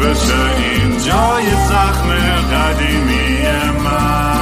[0.00, 2.08] بشه این جای زخم
[2.52, 3.38] قدیمی
[3.84, 4.36] من.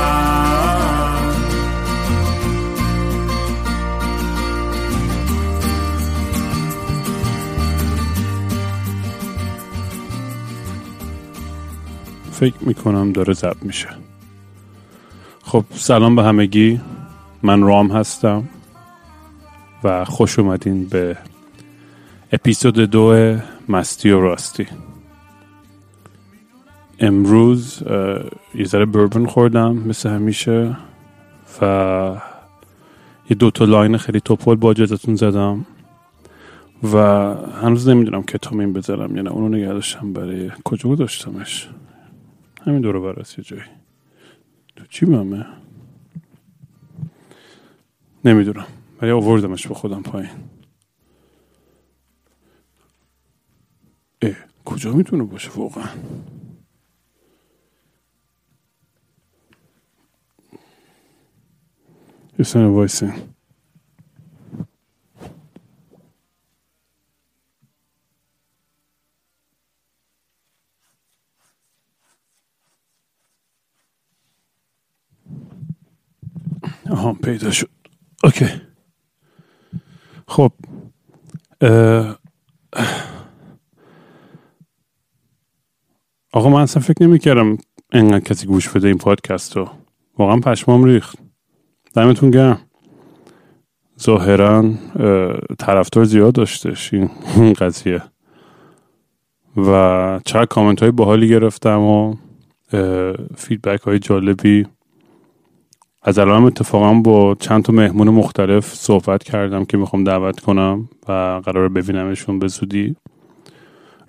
[12.33, 13.89] فکر می‌کنم داره ضبط میشه.
[15.43, 16.81] خب سلام به همگی.
[17.43, 18.49] من رام هستم
[19.85, 21.17] و خوش اومدین به
[22.33, 23.37] اپیزود دو
[23.69, 24.67] مستی و راستی.
[27.01, 27.83] امروز
[28.55, 30.77] یه ذره بربن خوردم مثل همیشه
[31.61, 32.21] و
[33.31, 35.67] یه دوتا لاین خیلی توپول با اجازتون زدم
[36.83, 36.99] و
[37.63, 39.31] هنوز نمی‌دونم کتامین بذارم یا نه.
[39.31, 41.69] اونو نگه داشتم برای کجا گذاشتمش؟
[42.67, 43.63] همین دور برس یه جایی.
[44.77, 45.47] تو چی ممه
[48.25, 48.67] نمی‌دونم.
[49.03, 50.31] ولی آوردمش به خودم پایین.
[54.23, 54.35] اه
[54.65, 55.89] کجا می‌تونه باشه واقعا؟
[62.39, 63.13] یه سنه وایسین
[76.91, 77.71] آها پیدا شد
[78.25, 78.47] اوکی
[80.29, 80.53] خب
[86.33, 87.59] آقا من اصلا فکر نمی کردم
[87.93, 89.71] انقدر کسی گوش بده این پادکست رو
[90.19, 91.19] واقعا پشمام ریخت
[91.95, 92.59] دمتون گرم.
[94.01, 94.65] ظاهرا
[95.59, 98.03] طرفدار زیاد داشتش این قضیه.
[99.57, 102.15] و چقدر کامنت های باحالی گرفتم و
[103.37, 104.67] فیدبک های جالبی.
[106.03, 111.41] از الان اتفاقا با چند تا مهمون مختلف صحبت کردم که می‌خوام دعوت کنم و
[111.45, 112.97] قرار ببینمشون به زودی.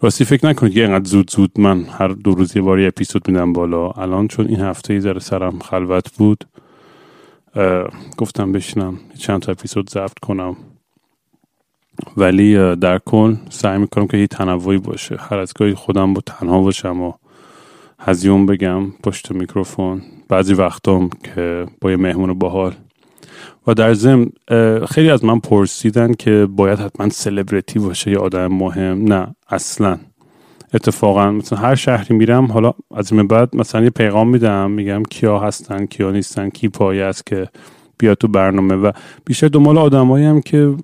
[0.02, 3.90] راستی فکر نکنید که اینقدر زود زود من هر دو روز یه اپیزود میدم بالا.
[3.90, 6.46] الان چون این هفته یه ذره سرم خلوت بود
[8.18, 10.56] گفتم بشینم چند تا اپیزود ضبط کنم.
[12.18, 15.18] ولی در کل سعی می‌کنم که یه تنوعی باشه.
[15.20, 17.14] هر از گاهی خودم با تنها باشم و
[18.00, 20.02] هزیون بگم پشت میکروفون.
[20.30, 22.74] بعضی وقتام که با یه مهمون باحال.
[23.68, 24.30] و در ضمن
[24.90, 29.04] خیلی از من پرسیدن که باید حتما سلبریتی باشه یا آدم مهم.
[29.04, 29.98] نه اصلا.
[30.76, 35.40] اتفاقا مثلا هر شهری میرم حالا از این بعد مثلا یه پیغام میدم میگم کیا
[35.40, 37.48] هستن کیا نیستن کی پایه است که
[37.98, 38.92] بیاد تو برنامه و
[39.26, 40.76] بیشتر دنبال آدمایی هم که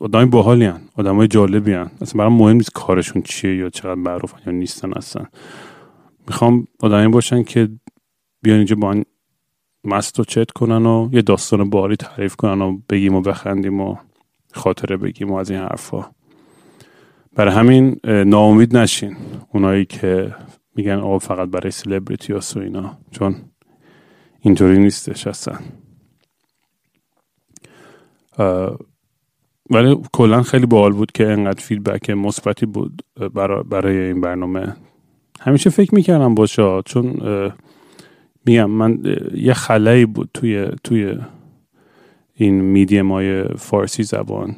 [0.00, 1.90] آدمای باحالی هن آدمای جالبی هن.
[2.00, 5.24] اصلا برام مهم نیست کارشون چیه یا چقدر معروفن یا نیستن اصلا.
[6.28, 7.68] می‌خوام آدمی باشن که
[8.42, 9.02] بیان اینجا با
[9.84, 13.96] مست و چت کنن و یه داستان باری تعریف کنن و بگیم و بخندیم و
[14.52, 16.04] خاطره بگیم و از این حرفا.
[17.34, 19.16] برای همین ناامید نشین.
[19.52, 20.34] اونایی که
[20.76, 22.98] میگن آقا فقط برای سلبریتی و اینا.
[23.10, 23.34] چون
[24.40, 25.58] اینطوری نیستش اصلا.
[29.70, 33.02] ولی کلا خیلی باحال بود که انقدر فیدبک مثبتی بود
[33.70, 34.76] برای این برنامه.
[35.40, 37.20] همیشه فکر می‌کردم باشه چون
[38.46, 38.98] میگم من
[39.34, 41.18] یه خلایی بود توی توی
[42.34, 44.56] این میدیم های فارسی زبان.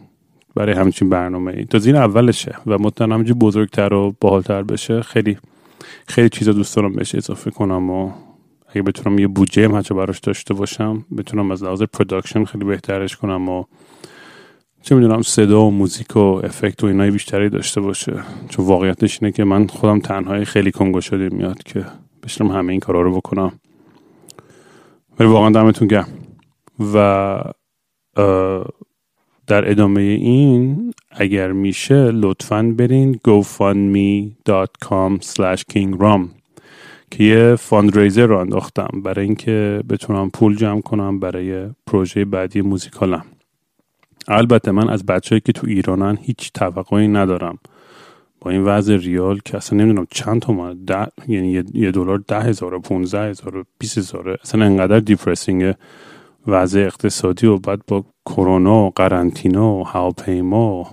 [0.57, 5.39] برای همچین برنامه ای تا این اولشه و مطمئن همینجور بزرگتر و باحالتر بشه خیلی
[6.09, 8.13] خیلی چیزا دوست دارم بهش اضافه کنم و
[8.69, 13.17] اگه بتونم یه بودجه هم حتی براش داشته باشم بتونم از لحاظ production خیلی بهترش
[13.17, 13.65] کنم و
[14.83, 18.23] چه می‌دونم صدا و موزیک و افکت و اینای بیشتری داشته باشه.
[18.49, 21.85] چون واقعیتش اینه که من خودم تنهایی خیلی کنگو شده میاد که
[22.23, 23.53] بشنم همه این کارا رو بکنم.
[25.19, 26.09] ولی واقعا دمتون گرم.
[26.95, 27.43] و
[29.47, 36.29] در ادامه این اگر میشه لطفا برین gofundme.com slash kingram
[37.11, 43.25] که یه فاندریزر رو انداختم برای اینکه بتونم پول جمع کنم برای پروژه بعدی موزیکالم.
[44.29, 47.59] البته من از بچههایی که تو ایرانن هیچ توقعی ندارم.
[48.41, 52.75] با این وضع ریال که اصلا نمی‌دونم چند تومن ده یعنی یه دلار ده هزار
[52.75, 55.75] و پونزه هزار و بیس هزاره اصلا انقدر دیپرسینگ
[56.47, 60.87] وضع اقتصادی و بعد با کرونا و قرنطینه و هواپیما و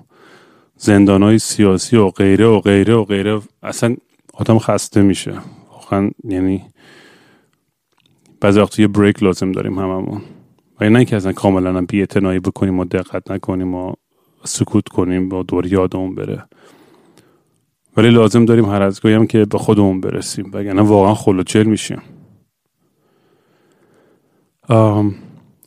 [0.77, 3.41] زندان های سیاسی و غیره و غیره و غیره.
[3.63, 3.95] اصلا
[4.33, 5.33] آدم خسته میشه.
[5.71, 6.63] واقعا یعنی
[8.41, 10.21] بعضی وقت یه break لازم داریم هممون.
[10.81, 12.05] و نه که اصلا کاملا بی
[12.39, 13.93] بکنیم و دقت نکنیم و
[14.43, 16.43] سکوت کنیم و دور یادمون بره.
[17.97, 20.51] ولی لازم داریم هر از هم که به خودمون برسیم.
[20.53, 22.01] وگرنه واقعا خل و چل میشیم.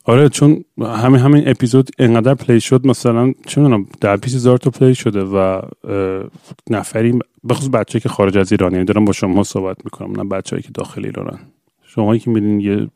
[0.07, 3.87] آره چون همین همین اپیزود انقدر play شد مثلا چه می‌دونم
[4.21, 5.61] بیس هزار تا play شده و
[6.69, 7.19] نفری
[7.49, 11.05] بخصوص بچه که خارج از ایرانی دارم با شما صحبت می‌کنم نه بچه‌ای که داخل
[11.05, 11.39] ایرانن.
[11.83, 12.87] شما که میرین یه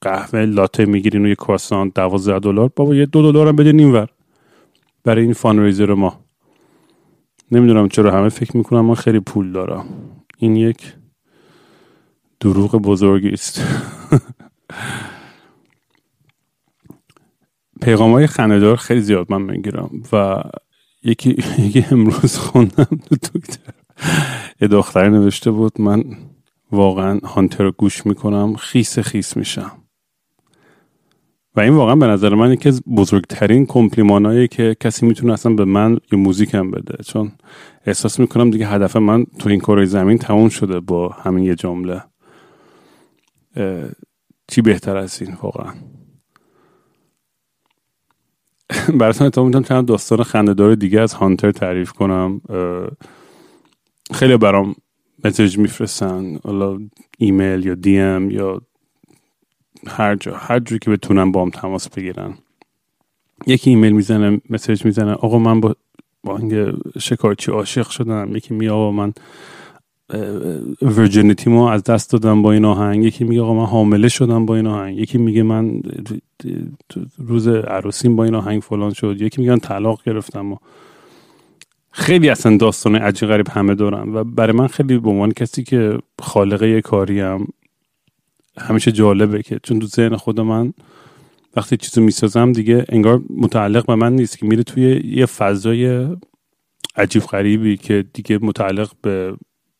[0.00, 2.70] قهوه لاته می‌گیرین و یه کرواسان 12 دلار.
[2.76, 4.08] بابا یه دو دلار هم بدین اینور
[5.04, 6.20] برای این فانریزر ما.
[7.52, 9.84] نمی‌دونم چرا همه فکر می‌کنم من خیلی پول دارم.
[10.38, 10.94] این یک
[12.40, 13.62] دروغ بزرگی است.
[17.82, 20.42] پیغام های خندهدار خیلی زیاد من می‌گیرم و
[21.02, 21.36] یکی,
[21.66, 23.72] یکی امروز خوندم دو دکتر
[24.60, 26.04] یه دختری نوشته بود من
[26.72, 29.72] واقعا هانتر گوش می‌کنم خیس خیس میشم.
[31.56, 35.64] و این واقعا به نظر من یکی از بزرگترین کمپلیمانایی که کسی می‌تونه اصلا به
[35.64, 37.04] من یه موزیک هم بده.
[37.04, 37.32] چون
[37.86, 42.02] احساس می‌کنم دیگه هدف من تو این کره زمین تموم شده با همین یه جمله.
[44.48, 45.72] چی بهتر از این واقعا؟
[49.00, 52.40] براتون اتفاق می‌تونم چند داستان خندهدار دیگه از هانتر تعریف کنم.
[54.14, 54.74] خیلی برام
[55.24, 56.38] message میفرستن.
[56.44, 56.78] حالا
[57.18, 58.60] ایمیل یا DM یا
[59.86, 62.34] هر جا هر جوری که بتونن با هم تماس بگیرن.
[63.46, 65.12] یکی ایمیل می‌زنه message می‌زنه.
[65.12, 65.76] آقا من با
[66.24, 66.40] با
[67.00, 69.12] شکارچی عاشق شدم یکی می آقا من
[70.82, 73.04] virginity مو از دست دادم با این آهنگ.
[73.04, 74.98] یکی میگه آقا من حامله شدم با این آهنگ.
[74.98, 75.82] یکی میگه من
[77.18, 79.20] روز عروسیم با این آهنگ فلان شد.
[79.20, 80.56] یکی میگن طلاق گرفتم و
[81.90, 84.14] خیلی اصلا داستان عجیب غریب همه دارن.
[84.14, 87.54] و برای من خیلی به عنوان کسی که خالقه کاریم
[88.58, 90.72] همیشه جالبه که چون تو ذهن خود من
[91.56, 96.06] وقتی چیزو می‌سازم دیگه انگار متعلق به من نیست که میره توی یه فضای
[96.96, 99.34] عجیب غریبی که دیگه متعلق به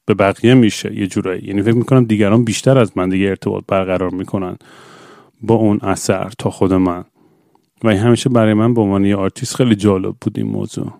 [0.07, 1.43] به بقیه میشه یه جورایی.
[1.45, 4.57] یعنی فکر می‌کنم دیگران بیشتر از من دیگه ارتباط برقرار می‌کنن.
[5.43, 7.05] با اون اثر تا خود من.
[7.85, 10.93] و این همیشه برای من به عنوان یه آرتیست خیلی جالب بود این موضوع.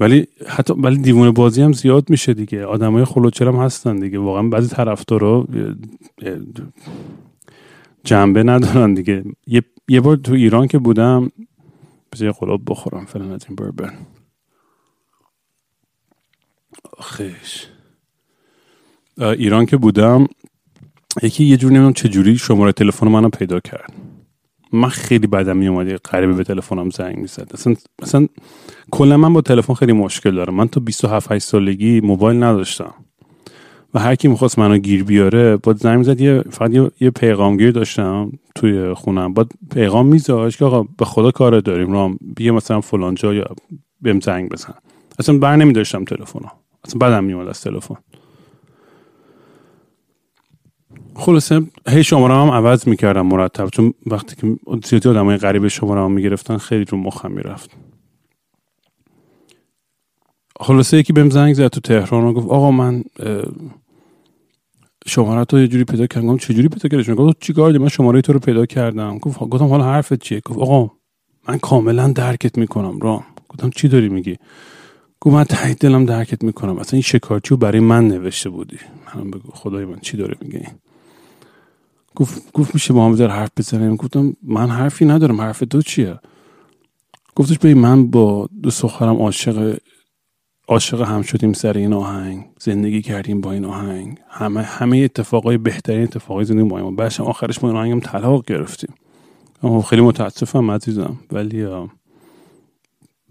[0.00, 2.64] ولی حتی ولی دیوونه بازی هم زیاد میشه دیگه.
[2.64, 3.04] آدمای
[3.48, 4.18] هم هستن دیگه.
[4.18, 5.46] واقعا بعضی طرفدارا
[8.04, 9.24] جنبه ندارن دیگه.
[9.46, 11.30] یه, یه بار تو ایران که بودم
[12.12, 12.32] بذار یه
[12.66, 13.04] بخورم.
[13.04, 13.92] فعلا از این بربن.
[17.00, 17.66] خیش
[19.18, 20.26] ایران که بودم
[21.22, 23.92] یکی یه جور نمی‌دونم چجوری شماره تلفن منو پیدا کرد.
[24.72, 27.50] من خیلی بدم میومد قریبه به تلفنم زنگ می‌زد.
[27.54, 28.26] اصلا مثلا
[28.90, 30.54] کلا من با تلفن خیلی مشکل دارم.
[30.54, 32.94] من تا 27 8 سالگی موبایل نداشتم.
[33.94, 37.70] و هر کی می‌خواست منو گیر بیاره با زنگ می‌زد یه فقط یه, یه پیغامگیر
[37.70, 39.34] داشتم توی خونم.
[39.34, 43.46] با پیغام میذاشت که آقا به خدا کار داریم رام بیا مثلا فلان جا یا
[44.00, 44.74] بهم زنگ بزن.
[45.18, 46.48] اصلا بر نمیداشتم تلفنو.
[46.84, 47.96] اصلا بدم میومد از تلفن.
[51.18, 56.12] خلاصه هی شماره هم عوض می‌کردم مرتب چون وقتی که زیادی آدمای غریب شماره هم
[56.12, 57.70] می‌گرفتن خیلی رو مخم می‌رفت.
[60.60, 63.04] خلاصه یکی بهم زنگ زد تو تهران و گفت آقا من
[65.06, 66.36] شماره تو یه جوری پیدا کردم.
[66.36, 69.18] چه جوری پیدا کردی؟ گفت چی کار من شماره تو رو پیدا کردم.
[69.18, 70.90] گفت گفتم حالا حرفت چیه؟ گفت آقا
[71.48, 73.24] من کاملا درکت می‌کنم رام.
[73.48, 74.36] گفتم چی داری میگی؟
[75.20, 76.78] گفت من ته دلم درکت می‌کنم.
[76.78, 78.78] اصلا این شکارچی رو برای من نوشته بودی.
[79.14, 80.66] من بگو خدای من چی داره میگه
[82.16, 83.96] گفت گفت میشه با هم حرف بزنیم.
[83.96, 86.18] گفتم من حرفی ندارم حرف تو چیه؟
[87.34, 89.78] گفتش به من با دو سخرم عاشق
[90.68, 96.02] عاشق هم شدیم سر این آهنگ زندگی کردیم با این آهنگ همه همه اتفاقای بهترین
[96.02, 98.94] اتفاقای زندگی این بعدش آخرش ما این آهنگم طلاق گرفتیم.
[99.82, 101.66] خیلی متاسفم عزیزم ولی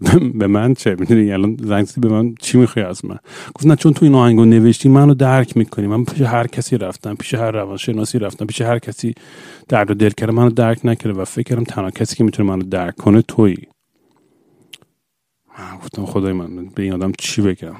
[0.40, 3.18] به من چه؟ می‌دونی الان زنگ به من چی می‌خوای از من؟
[3.54, 5.86] گفت نه چون تو این آهنگو نوشتی منو درک می‌کنی.
[5.86, 9.14] من پیش هر کسی رفتم پیش هر روانشناسی رفتم پیش هر کسی
[9.68, 12.62] درد و دل کرده منو درک نکرده و فکر کردم تنها کسی که می‌تونه منو
[12.62, 13.66] درک کنه تویی.
[15.82, 17.74] گفتم خدای من به این آدم چی بگم؟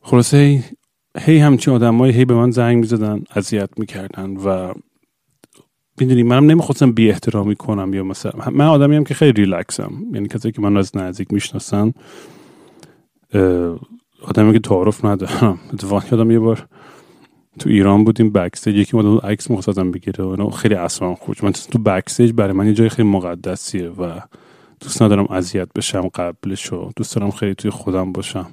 [0.00, 0.62] خلاصه هی,
[1.18, 4.72] هی همچین آدمایی هی به من زنگ می‌زدن اذیت می‌کردن و
[5.98, 10.28] می‌دونی منم نمی‌خواستم بی احترامی کنم یا مثلا من آدمی هم که خیلی ریلکسم یعنی
[10.28, 11.92] کسی که من از نزدیک می‌شناسن
[14.22, 15.58] آدمی که تعارف ندارم.
[15.72, 16.66] اتفاقا یادم یه بار
[17.58, 20.24] تو ایران بودیم بکستیج یکی مدل عکس می‌خواستم بگیره.
[20.24, 24.20] و خیلی اصلا خوش من تو بکستیج برای من یه جای خیلی مقدسیه و
[24.80, 28.46] دوست ندارم اذیت بشم قبلش و دوست دارم خیلی توی خودم باشم.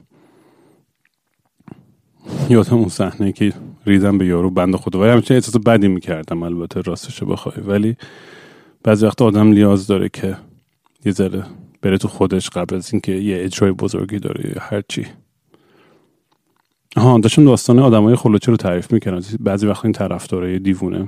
[2.49, 3.53] یادم اون صحنه که
[3.85, 7.55] ریدم به یارو بند خدا ولی همچنین احساس بدی می‌کردم البته راستش بخوای.
[7.65, 7.95] ولی
[8.83, 10.37] بعضی وقت آدم نیاز داره که
[11.05, 11.43] یه ذره
[11.81, 15.05] بره تو خودش قبل از اینکه یه اجرای بزرگی داره یا هر چی.
[16.97, 19.21] ها داشتم داستان آدمای خلوچه رو تعریف می‌کردم.
[19.39, 21.07] بعضی وقت این طرفدارای دیوونه.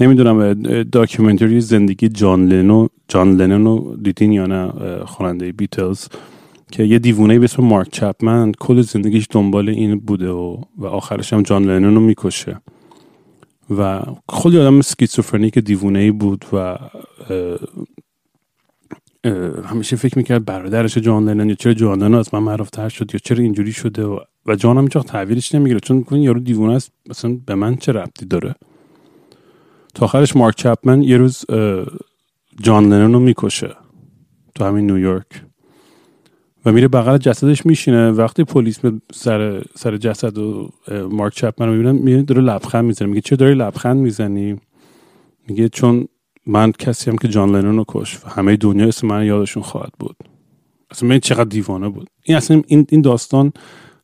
[0.00, 4.72] نمی‌دونم داکیومنتری زندگی جان لنو جان لنون رو دیدین یا نه؟
[5.04, 6.06] خواننده بیتلز.
[6.72, 11.32] که یه دیوونه به اسم مارک چپمن کل زندگیش دنبال این بوده و, و آخرش
[11.32, 12.60] هم جان لنون رو می‌کشه.
[13.70, 14.02] و
[14.42, 16.78] خیلی آدم سکیزوفرنیک دیوونه ای بود و
[19.64, 23.20] همیشه فکر می‌کرد برادرش جان لنون یا چرا جان لنون از من معروفتر شد یا
[23.24, 25.80] چرا اینجوری شده و, و جان هم تحویلش نمی‌گیره.
[25.80, 28.54] چون این یارو دیوونه است مثلا به من چه ربطی داره؟
[29.94, 31.44] تا آخرش مارک چپمن یه روز
[32.60, 33.76] جان لنون رو می‌کشه
[34.54, 35.45] تو همین نیویورک.
[36.66, 38.10] و میره بغل جسدش میشینه.
[38.10, 38.80] وقتی پلیس
[39.12, 40.70] سر سر جسد و
[41.10, 43.08] مارک چپمن رو می‌بینن می‌بینه داره لبخند می‌زنه.
[43.08, 44.56] میگه چه داری لبخند می‌زنی؟
[45.48, 46.08] میگه چون
[46.46, 49.92] من کسی هم که جان لنون رو کش و همه دنیا اسم من یادشون خواهد
[49.98, 50.16] بود.
[50.90, 52.10] اصلا من چقدر دیوانه بود.
[52.22, 53.52] این اصلا این, این داستان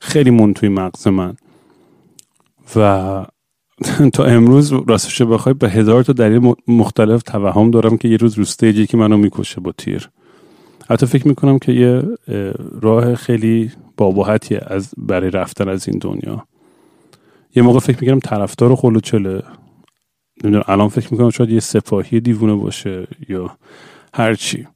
[0.00, 1.36] خیلی مون توی مغز من.
[2.76, 3.26] و
[4.14, 8.72] تا امروز راستش بخوای به هزار تا دلیل مختلف توهم دارم که یه روز رو
[8.84, 10.10] که منو می‌کشه با تیر.
[10.88, 12.02] حتی فکر می‌کنم که یه
[12.80, 16.46] راه خیلی باباحتیه از برای رفتن از این دنیا.
[17.54, 19.42] یه موقع فکر می‌کنم طرفدار خلوچله
[20.44, 23.56] نمی‌دونم الان فکر می‌کنم شاید یه سپاهی دیوونه باشه یا
[24.14, 24.66] هرچی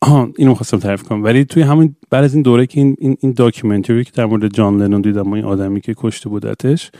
[0.00, 1.24] آه اینو خواستم تعریف کنم.
[1.24, 4.54] ولی توی همین بعد از این دوره که این این, این داکیومنتری که در مورد
[4.54, 6.90] جان لنون دیدم با این آدمی که کشته بودتش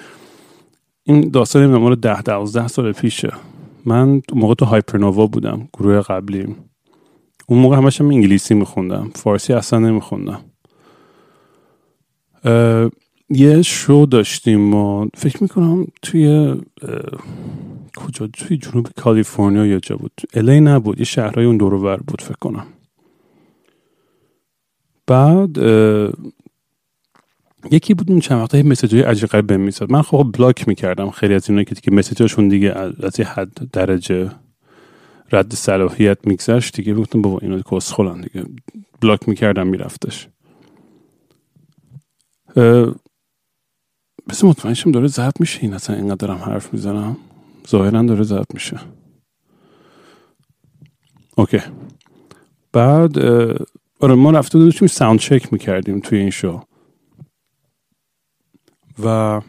[1.03, 3.33] این داستان نمی‌دونم مورد ده دوازده سال پیشه.
[3.87, 6.57] من موقع تو هایپرنووا بودم گروه قبلیم
[7.47, 10.41] اون موقع همش هم انگلیسی میخوندم فارسی اصلا نمیخوندم.
[13.31, 16.55] یه شو داشتیم و فکر می‌کنم توی
[17.97, 20.13] کجا؟ توی جنوب کالیفرنیا یا جا بود.
[20.35, 22.67] الی نبود یه شهرهای اون دور بود فکر کنم.
[25.07, 25.59] بعد
[27.71, 31.11] یکی بود اون چند وقته مسیج های عجیب غریب میساد من خب بلاک می‌کردم.
[31.11, 34.31] خیلی از اینا که دیگه مسیجاشون دیگه از یه حد درجه
[35.33, 36.95] رد صلاحیت میگذشت دیگه.
[36.95, 38.47] گفتم بابا اینا کسخلن دیگه.
[39.01, 40.29] بلاک می‌کردم میرفتش.
[44.29, 45.63] بس مطمئنشم داره ضبط میشه.
[45.63, 47.17] این اصلا اینقدر دارم حرف می‌زنم.
[47.69, 48.81] ظاهرا داره ضبط میشه.
[51.37, 51.61] اوکی.
[52.73, 53.19] بعد
[54.01, 56.63] آره ما رفته داشتیم sound check می‌کردیم توی این شو.
[59.05, 59.41] و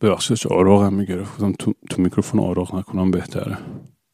[0.00, 3.58] ببخشید آروغ هم می‌گرفتم تو, تو میکروفون آروغ نکنم بهتره.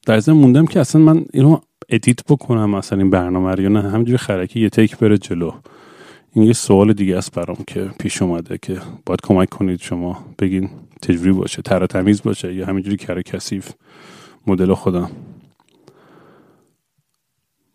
[0.07, 3.91] در ضمن موندم که اصلا من اینو edit بکنم مثلا این برنامه رو یا نه.
[3.91, 5.53] همینجوری خرکی یه take بره جلو.
[6.33, 10.71] این یه سوال دیگه است برام که پیش اومده که باید کمک کنید شما بگین
[11.03, 13.73] چجوری باشه تر تمیز باشه یا همینجوری کار کثیف
[14.47, 15.11] مدل خودم.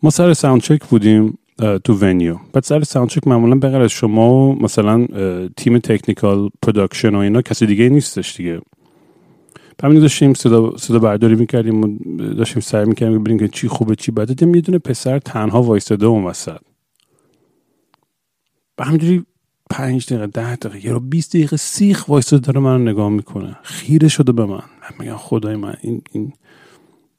[0.03, 1.38] ما سر sound check بودیم.
[1.84, 5.08] تو venue بعد سر sound check معمولا بغیر از شما و مثلا
[5.58, 8.62] تیم technical production و اینا کسی دیگه نیستش دیگه.
[9.84, 11.98] همین داشتیم صدا, صدا برداری می‌کردیم و
[12.34, 14.34] داشتیم سر می‌کردیم ببینیم که چی خوبه چی بده.
[14.34, 16.58] دیدم یه دونه پسر تنها وایستاده اون وسط.
[18.78, 19.25] و همینجوری
[19.70, 23.58] پنج دقیقه ده دقیقه یا بیست دقیقه سیخ وایستاده داره منو نگاه می‌کنه.
[23.63, 24.56] خیره شده به من.
[24.56, 26.34] من میگم خدای من این, این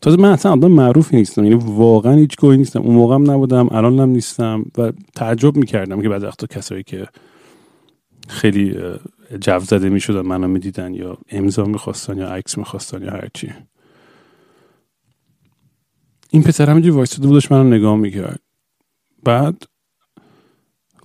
[0.01, 2.81] تازه من اصلا آدم معروفی نیستم یعنی واقعا هیچ گویی نیستم.
[2.81, 7.07] اون موقع هم نبودم الان هم نیستم و تعجب می‌کردم که بعد وقتا کسایی که
[8.29, 8.77] خیلی
[9.41, 13.53] جو زده می‌شدن منو می‌دیدن یا امضا می‌خواستن یا عکس می‌خواستن یا هرچی.
[16.31, 18.41] این پسر همینجوری وایستاده بودش منو نگاه می‌کرد.
[19.25, 19.63] بعد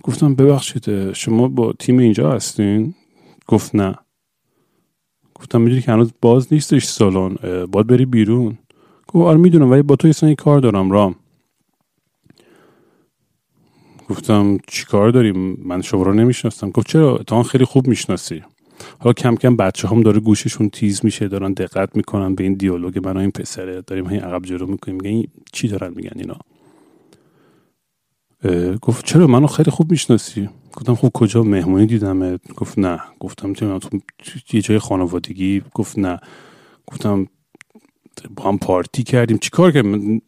[0.02, 2.94] گفتم ببخشید شما با تیم اینجا هستین؟
[3.46, 3.94] گفت نه.
[5.34, 7.36] گفتم می‌دونی که هنوز باز نیستش سالن
[7.66, 8.58] باید بری بیرون.
[9.16, 11.14] گفت آره می‌دونم ولی با تو یه کار دارم رام.
[14.08, 16.70] گفتم چی کار داریم من شما رو نمی‌شناسم.
[16.70, 18.42] گفت چرا؟ اتفاقا خیلی خوب می‌شناسی.
[18.98, 23.06] حالا کم کم بچه هم داره گوششون تیز میشه دارن دقت می‌کنن به این دیالوگ
[23.06, 23.82] من این پسره.
[23.86, 24.98] داریم این عقب جلو می‌کنیم.
[25.02, 26.36] میگن چی دارن میگن اینا؟
[28.82, 30.48] گفت چرا؟ منو خیلی خوب می‌شناسی.
[30.72, 33.00] گفتم خوب کجا؟ مهمونی دیدم گفت نه.
[33.20, 33.78] گفتم تو
[34.52, 36.20] یه جای خانوادگی؟ گفت نه.
[36.86, 37.26] گفتم
[38.36, 39.38] با هم پارتی کردیم.
[39.38, 40.22] چیکار کردیم؟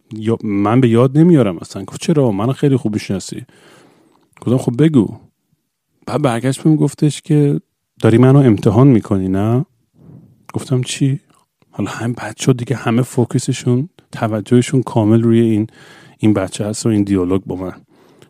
[0.45, 1.59] من به یاد نمیارم.
[1.59, 3.45] اصلا گفت چرا؟ منو خیلی خوب می‌شناسی.
[4.41, 5.17] گفتم خب بگو.
[6.07, 7.61] بعد برگشت بهم گفتش که
[8.01, 9.67] داری منو امتحان می‌کنی نه؟
[10.55, 11.21] گفتم چی؟
[11.71, 12.77] حالا هم بچه دیگه.
[12.77, 15.67] همه فوکسشون توجهشون کامل روی این
[16.19, 17.73] این بچه هست و این دیالوگ با من.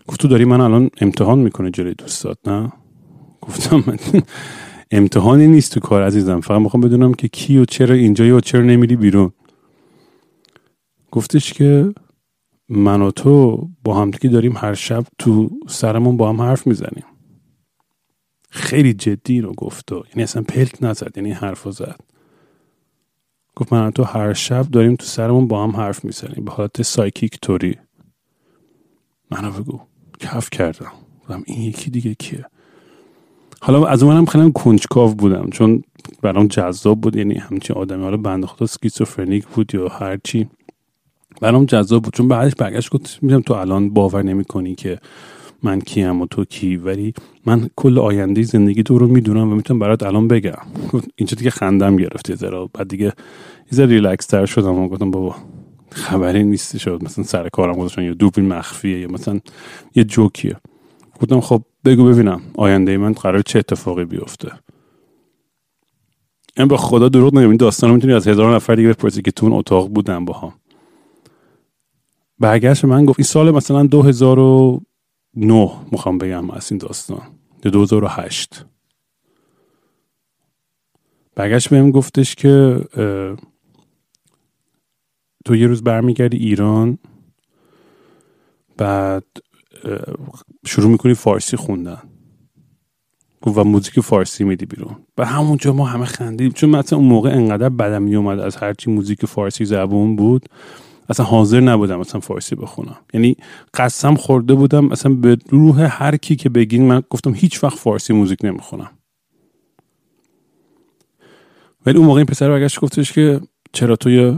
[0.06, 2.72] گفت تو داری من الان امتحان می‌کنه جلوی دوستات نه؟
[3.40, 3.98] گفتم من
[4.90, 6.40] امتحانی نیست تو کار عزیزم.
[6.40, 9.32] فقط می‌خوام بدونم که کی و چرا اینجایی و چرا نمیری بیرون.
[11.10, 11.94] گفتش که
[12.68, 17.04] من و تو با همدیگه داریم هر شب تو سرمون با هم حرف می‌زنیم.
[18.50, 22.00] خیلی جدی رو گفت و یعنی اصلا پلک نزد یعنی حرف زد.
[23.56, 26.44] گفت من تو هر شب داریم تو سرمون با هم حرف می‌زنیم.
[26.44, 27.76] به حالت سایکیک توری.
[29.30, 29.80] منو بگو
[30.20, 30.92] کف کردم.
[31.20, 32.46] گفتم این یکی دیگه کیه؟
[33.60, 35.50] حالا از اونم خیلی کنجکاو بودم.
[35.50, 35.82] چون
[36.22, 37.16] برام جذاب بود.
[37.16, 38.02] یعنی همچین آدمی.
[38.02, 40.48] حالا بنده خدا schizophrenic بود یا هرچی.
[41.40, 42.14] برام جذاب بود.
[42.14, 44.98] چون بعدش برگشت گفت می‌دونم تو الان باور نمی کنی که
[45.62, 47.14] من کیم و تو کی ولی
[47.46, 50.58] من کل آینده زندگی تو رو می‌دونم و می‌تونم برات الان بگم.
[51.16, 52.36] اینجا دیگه خندم گرفت یه
[52.74, 53.12] بعد دیگه
[53.72, 55.36] یه ریلکس تر شدم و گفتم بابا
[55.90, 59.40] خبری نیست شد؟ مثلا سر کارم گذاشتن یا دوبین مخفیه یا مثلا
[59.94, 60.56] یه جوکیه.
[61.20, 64.52] گفتم خب بگو ببینم آینده من قرار چه اتفاقی بیفته.
[66.56, 69.46] این به خدا دروغ نگم این داستان می‌تونی از هزار نفر دیگه بپرسی که تو
[69.46, 70.52] اون اتاق بودن با هم
[72.40, 77.22] برگشت من گفت این سال مثلا 2009 می‌خوام بگم از این داستان
[77.62, 78.64] 2008
[81.34, 82.80] برگشت بهم گفتش که
[85.44, 86.98] تو یه روز برمیگردی ایران
[88.76, 89.24] بعد
[90.66, 92.02] شروع می‌کنی فارسی خوندن
[93.46, 94.96] و موزیک فارسی میدی بیرون.
[95.18, 99.26] و همونجا ما همه خندیدیم چون مثلا اون موقع انقدر بدم میومد از هرچی موزیک
[99.26, 100.48] فارسی زبون بود.
[101.08, 102.96] اصلا حاضر نبودم اصلا فارسی بخونم.
[103.14, 103.36] یعنی
[103.74, 108.12] قسم خورده بودم اصلا به روح هر کی که بگین من گفتم هیچ وقت فارسی
[108.12, 108.90] موزیک نمی‌خونم.
[111.86, 113.40] ولی اون موقع این پسر برگشت گفتش که
[113.72, 114.36] چرا تو یه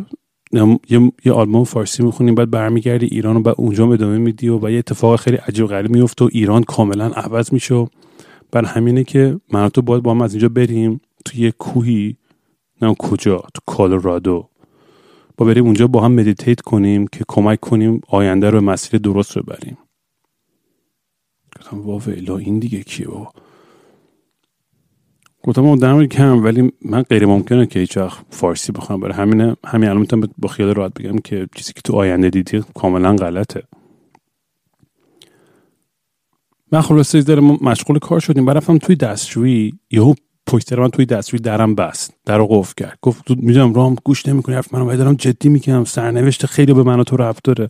[0.91, 4.79] یه, یه آلبوم فارسی می‌خونیم بعد برمیگردی ایران و بعد اونجا ادامه میدی و, یه
[4.79, 7.87] اتفاق خیلی عجیب غریب میفته و ایران کاملا عوض میشه
[8.53, 11.01] بر همینه که من تو باید با هم از اینجا بریم.
[11.25, 12.17] تو یه کوهی
[12.83, 14.50] نه کجا تو کالورادو
[15.41, 19.43] با بریم اونجا با هم meditate کنیم که کمک کنیم آینده رو مسیر درست رو
[19.43, 19.79] بریم
[21.59, 23.33] گفتم وا این دیگه کیه با
[25.43, 27.99] گفتم اون کم ولی من غیر ممکنه که هیچ
[28.31, 29.01] فارسی بخونم.
[29.01, 32.63] برای همینه همین الان می‌تونم با خیال راحت بگم که چیزی که تو آینده دیدی
[32.75, 33.63] کاملا غلطه.
[36.73, 40.15] من خلاصه داره مشغول کار شدیم برفتم توی دستشویی یهو
[40.51, 42.99] پشت من توی دستشویی درم بست در قفل کرد.
[43.03, 47.05] گفت می‌دونم رام گوش نمی‌کنی حرف منو دارم جدی می‌کنم سرنوشت خیلی به من و
[47.05, 47.69] تو رفت داره.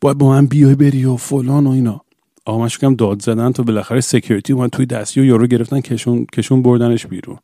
[0.00, 2.00] باید با من بیای بری و فلان و اینا.
[2.44, 6.62] آقا من داد زدن تو بالاخره سکیوریتی اومد توی دستی و یارو گرفتن کشون کشون
[6.62, 7.38] بردنش بیرون.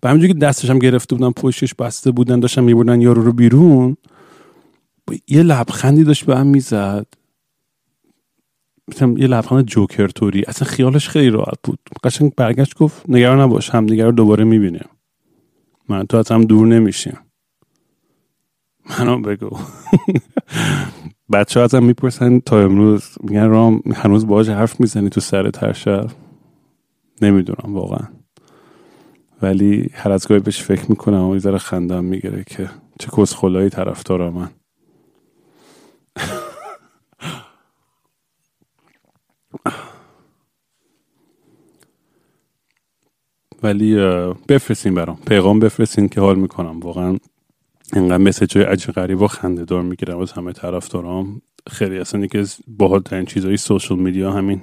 [0.00, 3.96] به همینجوری که دستش هم گرفته بودن پشتش بسته بودن داشتن میبردن یارو رو بیرون
[5.28, 7.06] یه لبخندی داشت به هم می‌زد.
[8.88, 11.78] مثلا یه لبخند جوکر توری اصلا خیالش خیلی راحت بود.
[12.04, 14.88] قشنگ برگشت گفت نگران نباش همدیگه رو دوباره می‌بینیم.
[15.88, 17.18] من تو از هم دور نمیشیم.
[18.90, 19.58] منو بگو.
[21.32, 23.08] بچه ها ازم می‌پرسن تا امروز.
[23.22, 26.06] میگن رام هنوز باهاش حرف می‌زنی تو سر هر شب؟
[27.22, 28.08] نمی‌دونم واقعا.
[29.42, 34.30] ولی هر از گاهی بهش فکر می‌کنم و ذره خندم می‌گیره که چه کسخلایی طرفدار
[34.30, 34.50] من.
[43.64, 43.94] ولی
[44.48, 45.18] بفرستین برام.
[45.26, 46.80] پیغام بفرستین که حال می‌کنم.
[46.80, 47.16] واقعا
[47.92, 51.42] اینقدر مسیج های عجیب غریب و خنده دار می‌گیرم از همه طرفدارام.
[51.70, 54.62] خیلی اصلا یکی از باحالترین چیزهای سوشل میدیا همین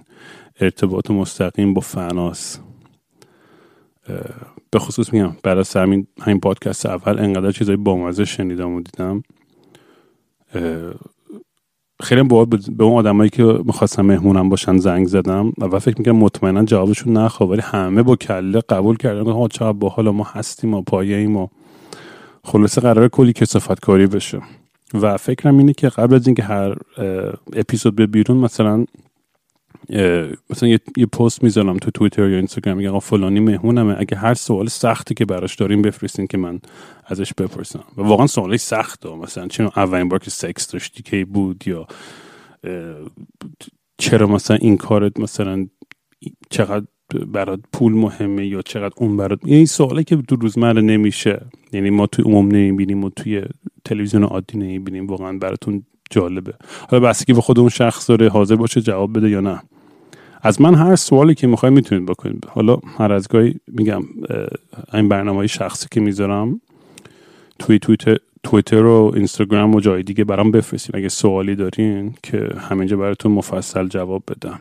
[0.60, 2.60] ارتباط مستقیم با فناس
[4.72, 9.24] به خصوص میگم برای همین همین پادکست اول انقدر چیزای بامزه شنیدم و دیدم.
[12.02, 16.64] خیلی باید به اون آدمایی که می‌خواستم مهمونم باشن زنگ زدم و فکر می‌کنم مطمئنا
[16.64, 19.32] جوابشون نخواه ولی همه با کله قبول کردن.
[19.32, 21.48] ها چقدر باحال ما هستیم و پایه ایم و
[22.44, 24.42] خلاصه قرار کلی کسافت کاری بشه.
[24.94, 26.76] و فکرم اینه که قبل از اینکه هر
[27.54, 28.86] اپیزود به بیرون مثلا
[30.49, 33.95] مثلا یه, یه پست می‌ذارم تو توییتر یا اینستاگرام میگم فلانی مهمونمه.
[33.99, 36.60] اگه هر سوال سختی که براش داریم بفرستین که من
[37.06, 37.84] ازش بپرسم.
[37.97, 39.15] و واقعا سوالی سخته.
[39.15, 41.88] مثلا چون اولین بار که سکس داشتی کی بود؟ یا
[43.97, 45.67] چرا مثلا این کارت مثلا
[46.49, 46.86] چقدر
[47.27, 51.45] برات پول مهمه؟ یا چقدر اون برات این سوالی که تو روزمره نمیشه.
[51.73, 53.43] یعنی ما توی عموم نمی‌بینیم و توی
[53.86, 55.08] تلویزیون عادی نمی‌بینیم.
[55.08, 56.54] واقعا براتون جالبه.
[56.89, 59.62] حالا بستگی به خود اون شخص داره حاضر باشه جواب بده یا نه؟
[60.43, 64.01] از من هر سوالی که می‌خواید می‌تونید بکنید حالا هر از گاهی میگم
[64.93, 66.62] این برنامه های شخصی که می‌ذارم
[67.60, 70.99] توی تویتر تویتر و اینستاگرام و جای دیگه برام بفرستین.
[70.99, 74.60] اگه سوالی دارین که همینجا براتون مفصل جواب بدم.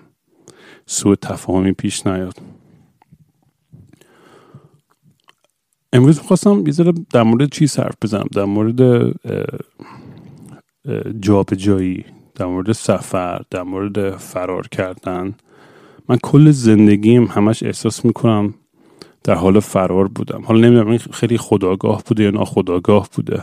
[0.86, 2.38] سوء تفاهمی پیش نیاد.
[5.92, 9.12] امروز می‌خواستم یه در مورد چی صرف بزنم؟ در مورد
[11.56, 15.34] جایی در مورد سفر در مورد فرار کردن.
[16.11, 18.55] من کل زندگیم همش احساس می‌کنم
[19.25, 20.42] در حال فرار بودم.
[20.44, 23.42] حالا نمی‌دونم این خیلی خداگاه بوده یا ناخداگاه بوده.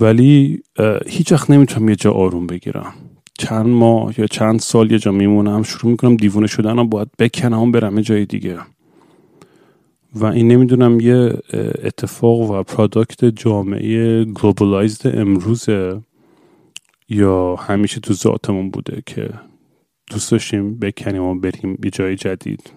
[0.00, 0.62] ولی
[1.06, 2.92] هیچ وقت نمی‌تونم یه جا آروم بگیرم.
[3.38, 7.72] چند ماه یا چند سال یه جا میمونم شروع می‌کنم دیوونه شدن و باید بکنم
[7.72, 8.58] برم جای دیگه.
[10.14, 11.38] و این نمی‌دونم یه
[11.84, 16.00] اتفاق و product جامعه globalized امروزه
[17.08, 19.30] یا همیشه تو ذاتمون بوده که
[20.10, 22.72] دوست داشتیم بکنیم و بریم یه جای جدید.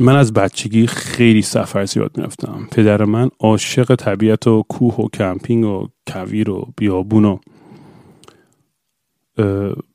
[0.00, 2.68] من از بچگی خیلی سفر زیاد می‌رفتم.
[2.70, 7.38] پدر من عاشق طبیعت و کوه و کمپینگ و کویر و بیابون و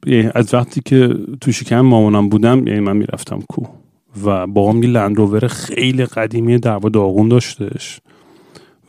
[0.06, 3.70] یعنی از وقتی که تو شکم مامانم بودم یعنی من می‌رفتم کوه.
[4.24, 8.00] و با هم یه لندروور خیلی قدیمی در داغون داشتش.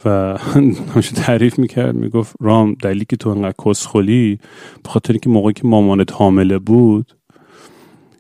[0.05, 0.39] و
[0.95, 4.39] همیشه تعریف می‌کرد می‌گفت رام دلیلی که تو انقدر کسخولی
[4.83, 7.13] به خاطر که موقعی که مامانت حامله بود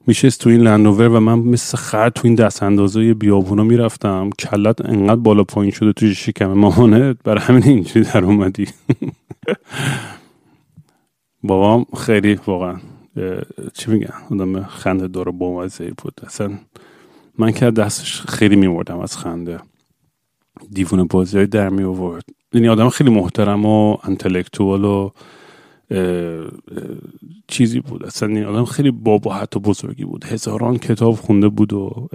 [0.06, 4.30] میشست تو این لندوور و من مثل خر تو این دست اندازه بیابونا می‌رفتم.
[4.38, 7.16] کلت انقدر بالا پایین شده توی شکم مامانت.
[7.24, 8.68] برای همین اینجوری در اومدی.
[11.42, 12.76] بابام خیلی واقعا
[13.72, 16.50] چی میگن آدم خنده داره با بود اصلا
[17.38, 19.60] من که دستش خیلی میمردم از خنده.
[20.72, 25.10] دیوونه بازی های در می آورد یعنی آدم خیلی محترم و انتلکتوال و
[27.48, 28.04] چیزی بود.
[28.04, 30.24] اصلا این آدم خیلی بابا حتی بزرگی بود.
[30.24, 32.08] هزاران کتاب خونده بود و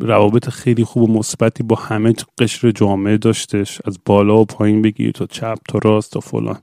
[0.00, 3.80] روابط خیلی خوب و مثبتی با همه قشر جامعه داشتش.
[3.84, 6.58] از بالا و پایین بگیر تا چپ تا راست تا فلان.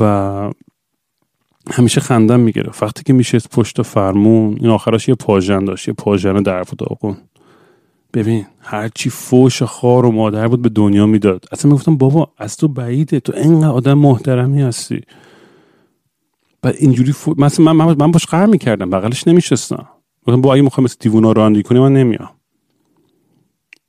[0.00, 0.52] و
[1.70, 5.88] همیشه خندم می‌گیره وقتی که میشه پشت فرمون این آخرش یه پاژن داشت.
[5.88, 7.16] یه پاژن در داغون
[8.14, 11.44] ببین هرچی فوش خار و مادر بود به دنیا می‌داد.
[11.52, 13.20] اصلا می‌گفتم بابا از تو بعیده.
[13.20, 15.00] تو اینقدر آدم محترمی هستی.
[16.64, 17.34] و اینجوری فو...
[17.38, 18.90] مثلا من, من, باش قهر می‌کردم.
[18.90, 19.88] بغلش نمیشستم.
[20.26, 22.30] گفتم با اگه می‌خوام مثل دیوونا رانندگی کنی من نمیام.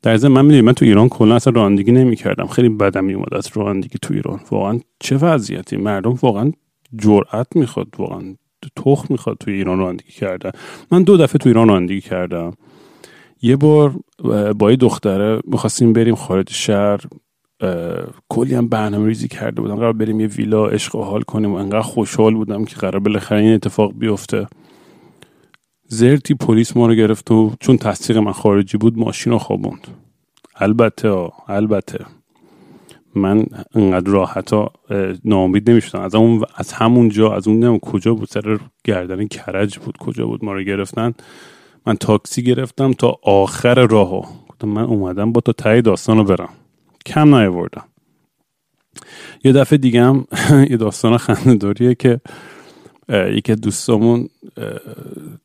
[0.01, 2.47] در ضمن من می‌دونم من تو ایران کلا اصلا رانندگی نمی‌کردم.
[2.47, 4.39] خیلی بدم میومد از رانندگی تو ایران.
[4.51, 6.51] واقعا چه وضعیتی؟ مردم واقعا
[6.95, 8.35] جرأت می‌خواد واقعا
[8.75, 10.51] تخ می‌خواد تو ایران رانندگی کردن.
[10.91, 12.53] من دو دفعه تو ایران رانندگی کردم.
[13.41, 13.95] یه بار
[14.57, 16.99] با یه دختره می‌خواستیم بریم خارج شهر
[18.29, 19.75] کلی هم برنامه ریزی کرده بودم.
[19.75, 21.51] قرار بریم یه ویلا عشق و حال کنیم.
[21.51, 24.47] و انقدر خوشحال بودم که قرار بالاخره این اتفاق بیفته.
[25.87, 29.87] زرتی پلیس ما رو گرفت و چون تصدیق من خارجی بود ماشین رو خوابوند.
[30.55, 32.05] البته البته.
[33.15, 34.71] من انقدر راحتا
[35.25, 36.01] ناامید نمی‌شدم.
[36.01, 40.45] از اون از همون جا از اون کجا بود سر گردن کرج بود کجا بود
[40.45, 41.13] ما رو گرفتن.
[41.87, 44.21] من تاکسی گرفتم تا آخر راهو.
[44.49, 46.49] گفتم من اومدم با تا تای داستان رو برم.
[47.05, 47.83] کم نیاوردم.
[49.43, 50.27] یه دفعه دیگه هم
[50.71, 52.21] یه داستان خندهداریه که
[53.09, 54.29] یکی دوستامون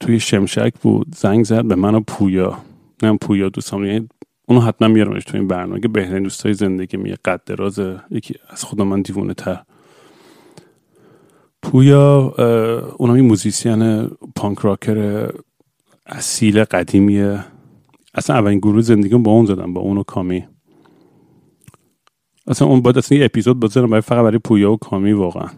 [0.01, 2.59] توی شمشک بود زنگ زد به من و پویا.
[3.03, 4.09] نه پویا دوستام یعنی
[4.49, 7.17] اونو حتما میارمش تو این برنامه که بهترین دوستای زندگی میگه.
[7.25, 9.63] قد دراز یکی از خدا من دیوونه تر.
[11.63, 12.35] پویا
[12.97, 15.31] اونم این موزیسین پانک راکر
[16.07, 17.45] اصیل قدیمیه
[18.15, 20.45] اصلا اولین گروه زندگیم با اون زدم با اون و کامی.
[22.47, 25.49] اصلا اون باید اصلا یه اپیزود بذارم برای فقط برای پویا و کامی واقعا.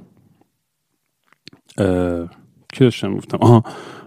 [2.73, 3.65] که داشتم گفتم آها.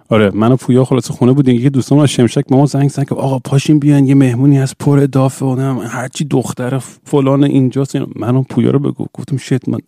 [0.10, 3.40] آره من و پویا خلاص خونه بودیم یه دوستان از شمشک ما زنگ زنگ آقا
[3.40, 8.72] پاشین بیان یه مهمونی از پر اضافه و هرچی دختر فلان اینجاست من و پویا
[8.72, 9.06] رو بگو.
[9.14, 9.80] گفتم شت من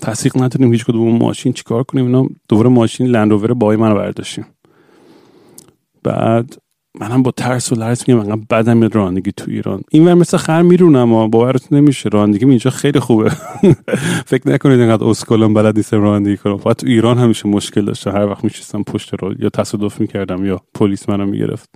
[0.00, 4.46] تصدیق نداریم هیچ کدوم ماشین چیکار کنیم اینا دوباره ماشین لندروور بای منو برداشتیم.
[6.04, 6.56] بعد
[7.00, 9.82] منم با ترس و لرز میگم انقدر بدم میاد رانندگی تو ایران.
[9.90, 13.30] اینور مثل خر میرونم و باورتون نمیشه رانندگی اینجا خیلی خوبه.
[14.30, 16.56] فکر نکنید اینقدر اسکلم بلد نیستم رانندگی کنم.
[16.56, 20.60] فقط تو ایران همیشه مشکل داشته هر وقت میشستم پشت رو یا تصادف می‌کردم یا
[20.74, 21.70] پلیس منو می‌گرفت.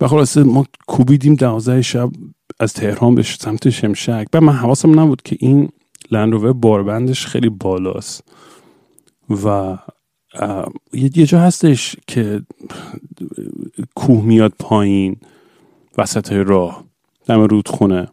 [0.00, 2.10] و خلاصه ما کوبیدیم دوازده شب
[2.60, 4.26] از تهران به سمت شمشک.
[4.32, 5.68] و من حواسم نبود که این
[6.10, 8.24] لندروور باربندش خیلی بالاست.
[9.44, 9.76] و
[10.92, 12.42] یه جا هستش که
[13.94, 15.16] کوه میاد پایین
[15.98, 16.84] وسط راه
[17.26, 18.08] دم رودخونه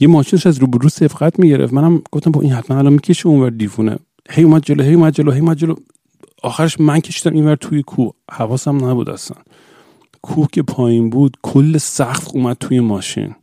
[0.00, 1.74] یه ماشینش از روبرو سفقت می‌گرفت.
[1.74, 3.96] منم گفتم با این حتما الان می‌کشه اونور دیفونه
[4.30, 5.74] هی اومد جلو هی اومد جلو هی اومد جلو.
[6.42, 8.12] آخرش من کشیدم اینور توی کوه.
[8.30, 9.36] حواسم نبود اصلا.
[10.22, 13.34] کوه که پایین بود کل سقف اومد توی ماشین.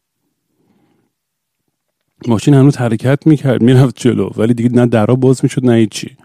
[2.28, 4.30] ماشین هنوز حرکت می‌کرد می‌رفت جلو.
[4.38, 6.18] ولی دیگه نه درا باز می‌شد نه هیچی.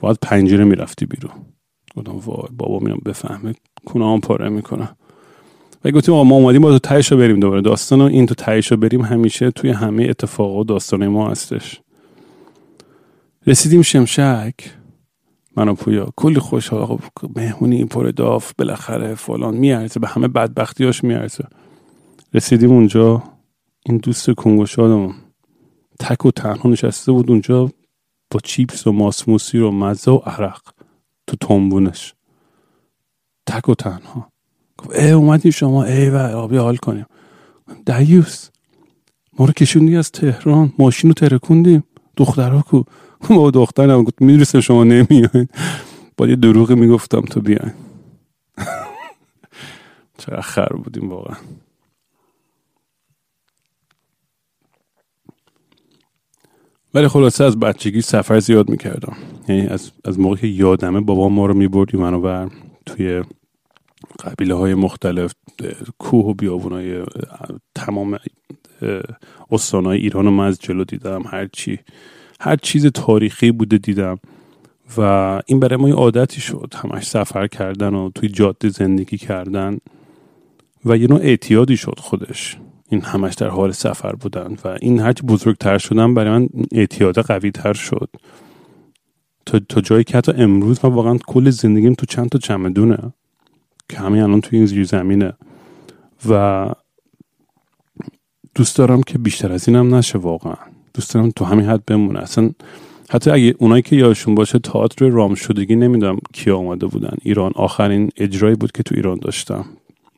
[0.00, 1.32] باید پنجره می‌رفتی بیرون.
[1.96, 3.54] گفتم وای بابا میام بفهمه.
[3.84, 4.96] کنام پاره می‌کنم.
[5.84, 7.60] و گفتیم ما اومدیم با تو تهش بریم دوباره.
[7.60, 11.80] داستان این تو تهش بریم همیشه توی همه اتفاق و داستان ما هستش.
[13.46, 14.54] رسیدیم شمشک.
[15.56, 16.08] من پویا.
[16.16, 16.98] کلی خوشحال آقا.
[17.36, 20.00] مهمونی پر داف بالاخره فلان میارزه.
[20.00, 21.44] به همه بدبختیاش میارزه.
[22.34, 23.22] رسیدیم اونجا.
[23.86, 25.14] این دوست کنگوشادمون.
[26.00, 27.70] تک و تنها نشسته بود اونجا.
[28.30, 30.60] با چیپس و ماسموسی و مزه و عرق
[31.26, 32.14] تو تنبونش.
[33.46, 34.32] تک و تنها.
[34.78, 35.84] گفت ای اومدی شما.
[35.84, 37.06] ای و آبی حال کنیم.
[37.86, 38.48] دیوس
[39.38, 40.72] ما رو کشوندی از تهران.
[40.78, 41.84] ماشین رو ترکوندیم.
[42.16, 42.82] دخترها کو؟
[43.28, 44.02] با دخترم.
[44.02, 45.48] گفت میدرسه شما نمیاین
[46.16, 47.72] با یه دروغ می‌گفتم تو بیاین.
[50.18, 51.36] چرا خر بودیم واقعا.
[56.94, 59.16] ولی خلاصه از بچگی سفر زیاد می‌کردم.
[59.48, 62.48] یعنی از, از موقع که یادمه بابا ما رو میبردی منو
[62.86, 63.22] توی
[64.24, 65.32] قبیله های مختلف
[65.98, 67.02] کوه و بیابون های
[67.74, 68.18] تمام
[69.50, 71.22] استانهای ایران رو من از جلو دیدم.
[71.26, 71.78] هر چی
[72.40, 74.18] هر چیز تاریخی بوده دیدم.
[74.96, 75.00] و
[75.46, 76.74] این برای ما یه عادتی شد.
[76.76, 79.78] همش سفر کردن و توی جاده زندگی کردن.
[80.84, 82.56] و یه نوع اعتیادی شد خودش.
[82.88, 87.50] این همش در حال سفر بودن و این هرچی بزرگتر شدن برای من اعتیاد قوی
[87.50, 88.08] تر شد.
[89.46, 92.98] تا, تا جایی که حتی امروز من واقعا کل زندگیم تو چند تا چمدونه
[93.88, 95.32] که همین الان توی این زیر زمینه.
[96.28, 96.68] و
[98.54, 100.56] دوست دارم که بیشتر از اینم نشه واقعا.
[100.94, 102.18] دوست دارم تو همین حد بمونه.
[102.18, 102.50] اصلا
[103.10, 107.16] حتی اگه اونایی که یادشون باشه تئاتر رام شدگی نمی‌دونم کیا آمده بودن.
[107.22, 109.64] ایران آخرین اجرایی بود که تو ایران داشتم.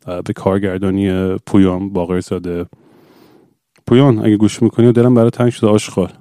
[0.07, 2.67] به کارگردانی پویان باقر زاده.
[3.87, 6.13] پویان اگه گوش می‌کنی و دلم برای تنگ شده آشخال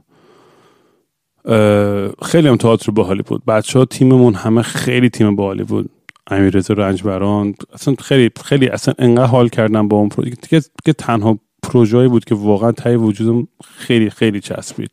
[2.22, 3.46] خیلی هم تئاتر باحالی بود.
[3.46, 5.90] بچه ها تیممون همه خیلی تیم باحالی بود.
[6.28, 10.36] امیر رضا رنجبران اصلا خیلی خیلی اصلا انقدر حال کردم با اون پروژه
[10.86, 14.92] که تنها پروژه‌ای بود که واقعا تای وجودم خیلی خیلی چسبید.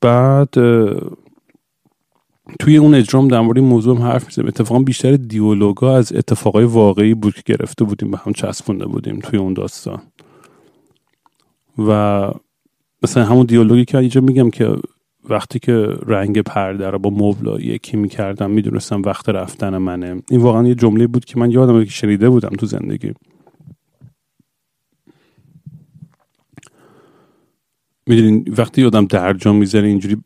[0.00, 0.54] بعد
[2.60, 4.48] توی اون اجرام در مورد موضوع هم حرف می‌زنیم.
[4.48, 9.38] اتفاقا بیشتر دیولوگا از اتفاقای واقعی بود که گرفته بودیم به هم چسبونده بودیم توی
[9.38, 10.02] اون داستان.
[11.78, 12.30] و
[13.02, 14.76] مثلا همون دیالوگی که اینجا میگم که
[15.28, 15.72] وقتی که
[16.06, 20.22] رنگ پرده رو با مبلا یکی می‌کردم می‌دونستم وقت رفتن منه.
[20.30, 23.12] این واقعا یه جمله بود که من یادم که شنیده بودم تو زندگی.
[28.06, 30.16] می‌دونین وقتی آدم درجا می‌ذاره اینجوری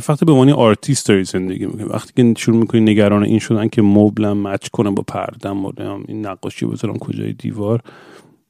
[0.00, 3.82] فقط به معنی آرتیست داری زندگی می‌کنی وقتی که شروع می‌کنی نگران این شدن که
[3.82, 5.72] مبلم مچ کنم با پردم و
[6.08, 7.80] این نقاشی بذارم کجای دیوار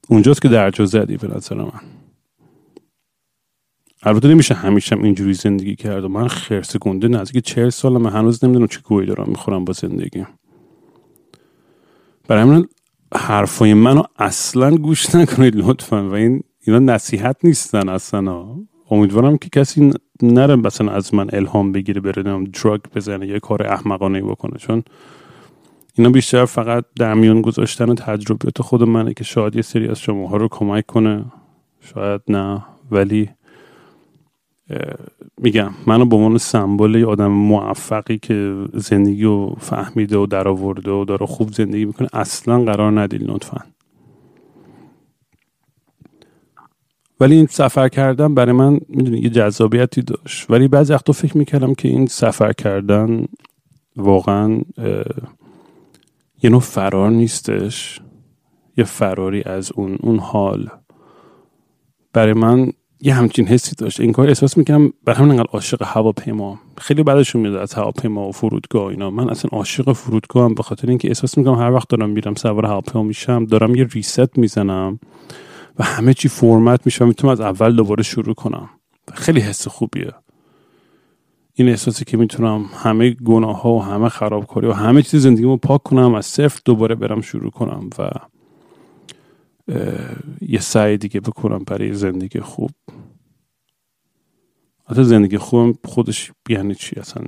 [0.08, 1.80] اونجاست که درجا زدی به نظر من.
[4.02, 8.66] البته نمیشه همیشه اینجوری زندگی کرد و من خرس گنده نزدیک چهل سالم هنوز نمی‌دونم
[8.66, 10.26] چه گویی دارم می‌خورم با زندگی.
[12.28, 12.64] برای من
[13.14, 16.08] حرفای منو اصلا گوش نکنید لطفا.
[16.10, 18.44] و این اینا نصیحت نیستن اصلا.
[18.90, 23.62] امیدوارم که کسی نره مثلا از من الهام بگیره بره نم دراگ بزنه یه کار
[23.62, 24.58] احمقانه بکنه.
[24.58, 24.82] چون
[25.98, 30.36] اینا بیشتر فقط در میان گذاشتن تجربیات خود منه که شاید یه سری از شماها
[30.36, 31.24] رو کمک کنه.
[31.80, 33.30] شاید نه ولی
[35.38, 41.04] میگم منو به عنوان سمبل یه آدم موفقی که زندگی رو فهمیده و درآورده و
[41.04, 43.73] داره خوب زندگی می‌کنه اصلا قرار ندید لطفا.
[47.20, 50.50] ولی این سفر کردن برای من می‌دونی یه جذابیتی داشت.
[50.50, 53.24] ولی بعضی وقتا فکر می‌کردم که این سفر کردن
[53.96, 54.60] واقعا
[56.42, 58.00] یه نوع فرار نیستش
[58.76, 60.68] یه فراری از اون اون حال.
[62.12, 64.00] برای من یه همچین حسی داشت.
[64.00, 66.58] این کار احساس می‌کنم برای همین انقدر عاشق هواپیما.
[66.78, 69.10] خیلی بعدشون میاد از هواپیما و فرودگاه اینا.
[69.10, 72.66] من اصلا عاشق فرودگاه هم به خاطر اینکه احساس می‌کنم هر وقت دارم میرم سوار
[72.66, 74.98] هواپیما میشم دارم یه ریست می‌زنم.
[75.78, 78.70] و همه چی فرمت میشه و می‌تونم از اول دوباره شروع کنم.
[79.14, 80.12] خیلی حس خوبیه.
[81.54, 85.82] این احساسی که می‌تونم همه گناه ها و همه خرابکاری و همه چیز زندگیمو پاک
[85.82, 88.10] کنم از صفر دوباره برم شروع کنم و
[90.40, 92.70] یه سعی دیگه بکنم برای زندگی خوب.
[94.86, 97.24] حتی زندگی خوب خودش یعنی چی؟ اصلا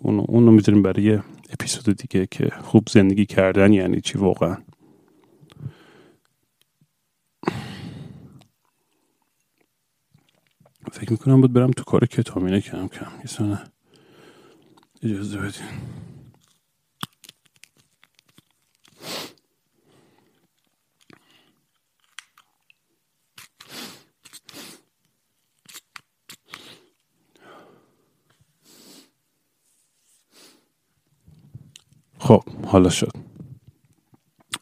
[0.00, 1.18] اونو, اونو می‌ذاریم برای
[1.50, 4.56] اپیزود دیگه که خوب زندگی کردن یعنی چی واقعا؟
[10.92, 13.26] فکر می‌کنم بود برم تو کار کتامینه کم کم یه
[15.02, 15.68] اجازه بدین.
[32.18, 33.12] خب حالا شد.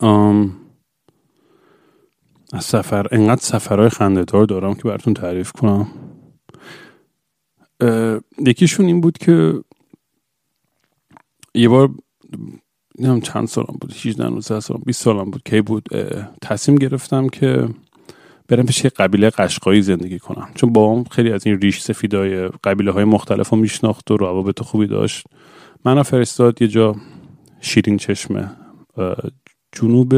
[0.00, 0.61] آم
[2.52, 5.88] از سفر انقدر سفرهای خندهدار دارم که براتون تعریف کنم.
[8.38, 9.54] یکیشون این بود که
[11.54, 11.90] یه بار
[12.98, 15.88] نمی‌دونم چند سالم بود 18 19 سالم 20 سالم بود کی بود
[16.42, 17.68] تصمیم گرفتم که
[18.48, 20.48] برم پیش قبیله قشقایی زندگی کنم.
[20.54, 24.62] چون با هم خیلی از این ریش سفیدای قبیله های مختلف رو میشناخت و روابط
[24.62, 25.26] خوبی داشت.
[25.84, 26.96] من فرستاد یه جا
[27.60, 28.50] شیرین چشمه
[29.72, 30.14] جنوب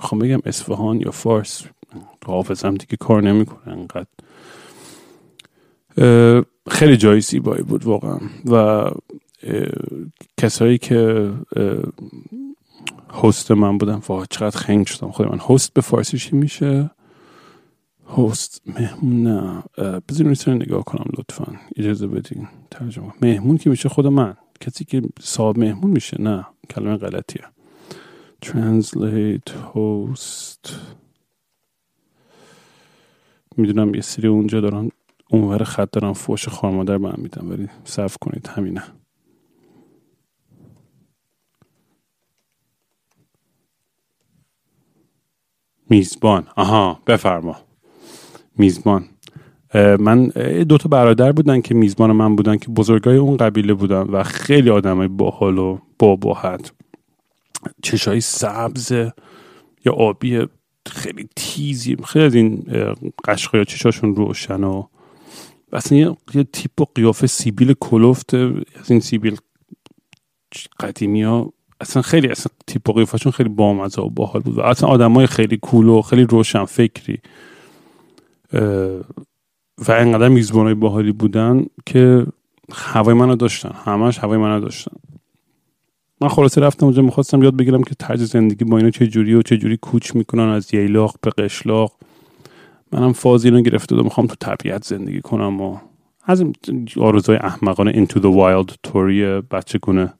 [0.00, 1.62] می‌خوام بگم اصفهان یا فارس
[2.26, 4.06] حافظم دیگه کار نمی‌کنه انقدر.
[6.70, 8.18] خیلی جای زیبایی بود واقعا.
[8.50, 8.84] و
[10.36, 11.30] کسایی که
[13.22, 15.10] هست من بودن واقعا چقدر خنگ شدم.
[15.10, 16.90] خود من هست به فارسی چی میشه؟
[18.18, 19.62] هست مهمون نه.
[20.08, 21.52] بذارین رو نگاه کنم لطفا.
[21.76, 23.12] اجازه بدین ترجمه.
[23.22, 24.36] مهمون که میشه خود من.
[24.60, 26.46] کسی که صاحب مهمون میشه نه.
[26.70, 27.44] کلمه غلطیه.
[28.44, 30.72] Translate host.
[33.56, 34.90] می‌دونم یه سری اونجا دارن
[35.30, 38.82] اونور خط دارن فوش خارمادر به میدن ولی صرف کنید همینه.
[45.90, 46.46] میزبان.
[46.56, 47.56] آها بفرما.
[48.58, 49.04] میزبان.
[49.74, 50.26] من
[50.68, 54.70] دو تا برادر بودن که میزبان من بودن که بزرگای اون قبیله بودن و خیلی
[54.70, 56.72] آدمای باحال و باباحت
[57.82, 58.92] چشای سبز
[59.84, 60.46] یا آبی
[60.86, 61.96] خیلی تیزی.
[62.04, 62.66] خیلی از این
[63.28, 64.86] قشقای چشاشون روشن و
[65.72, 69.36] اصلا یه, تیپ و قیافه سیبیل کلفت از این سیبیل
[70.80, 74.88] قدیمی ها اصلا خیلی اصلا تیپ و قیافشون خیلی بامزه و باحال بود و اصلا
[74.88, 77.18] آدمای خیلی کول و خیلی روشن فکری.
[79.78, 82.26] و انقدر میزبانای باحالی بودن که
[82.72, 83.72] هوای منو داشتن.
[83.84, 84.96] همش هوای منو داشتن.
[86.20, 89.42] من خلاصه رفتم اونجا می‌خواستم یاد بگیرم که طرز زندگی با اینا چه جوری و
[89.42, 91.92] چه جوری کوچ می‌کنن از ییلاق به قشلاق.
[92.92, 95.78] منم فاز اینو گرفته و می‌خوام تو طبیعت زندگی کنم و
[96.24, 96.54] از این
[97.00, 100.14] آرزوی احمقانه into the wild توری بچه کنه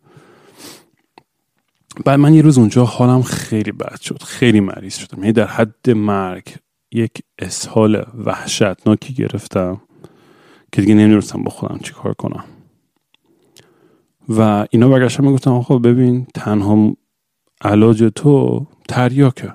[2.04, 5.18] بعد من یه روز اونجا حالم خیلی بد شد خیلی مریض شدم.
[5.18, 6.44] یعنی در حد مرگ
[6.92, 9.80] یک اسهال وحشتناکی گرفتم
[10.72, 12.44] که دیگه نمی‌دونستم با خودم چی کار کنم.
[14.28, 16.96] و اینا برگشتم می‌گفتم خب ببین تنها
[17.60, 19.52] علاج تو تریاکه.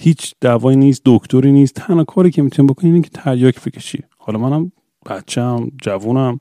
[0.00, 4.02] هیچ دوایی نیست دکتری نیست تنها کاری که می‌تونی بکنی اینه که تریاک بکشی.
[4.18, 4.72] حالا منم
[5.06, 6.38] بچم جوونم.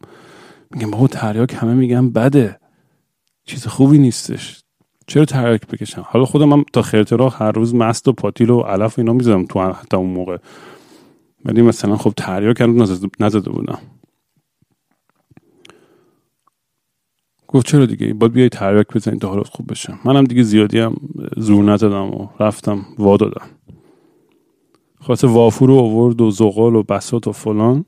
[0.72, 2.60] میگم بابا تریاک همه میگم بده.
[3.46, 4.64] چیز خوبی نیستش.
[5.08, 8.98] چرا تریاک بکشم حالا خودم من تا خیرترا هر روز مست و پاتیل و علف
[8.98, 10.38] و اینا می‌زدم تو حتی اون موقع.
[11.46, 13.80] ولی مثلا خب تریاک هنوز نزده بودم.
[17.48, 19.94] گفت چرا دیگه؟ باید بیای تریاک بزنید تا حالت خوب بشه.
[20.06, 20.96] منم دیگه زیادی هم
[21.38, 23.46] زور نزدم و رفتم وا دادم.
[25.00, 27.86] خواست وافور رو آورد و زغال و بسات و فلان.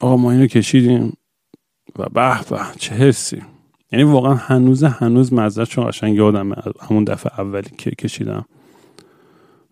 [0.00, 1.12] آقا ما اینو کشیدیم.
[1.98, 3.42] و به به چه حسی.
[3.92, 8.44] یعنی واقعا هنوز هنوز چون قشنگ یادم همون دفعه اولی که کشیدم.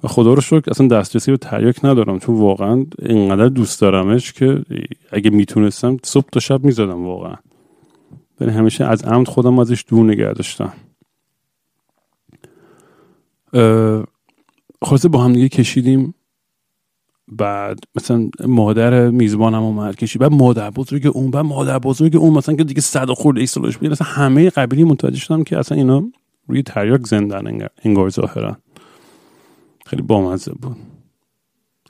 [0.04, 4.62] و خدا رو شکر اصلا دسترسی به تریاک ندارم چون واقعا اینقدر دوست دارمش که
[5.12, 7.36] اگه می‌تونستم صبح تا شب می‌زدم واقعا.
[8.40, 10.72] ولی همیشه از عمد خودم ازش دور نگه داشتم.
[14.82, 16.14] خلاصه با هم دیگه کشیدیم.
[17.32, 20.22] بعد مثلا مادر میزبانم اومد کشید.
[20.22, 22.32] بعد مادر بزرگ اون بعد مادر بزرگ اون.
[22.32, 23.90] مثلا که دیگه صد خورد ایستالش بود.
[23.90, 26.02] مثلا همه قبیلی متوجه شدم که اصلا اینا
[26.46, 28.56] روی تریاک زندن انگار ظاهرا
[29.86, 30.76] خیلی بامزه بود.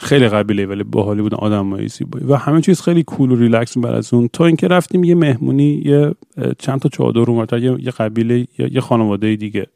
[0.03, 2.27] خیلی قبیله ولی باحالی بودن آدمای زیبایی.
[2.27, 4.29] و همه چیز خیلی کول و ریلکس بعد از اون.
[4.33, 6.15] تا اینکه رفتیم یه مهمونی یه
[6.59, 9.67] چند تا چادر اومد یه یه قبیله یه خانواده دیگه.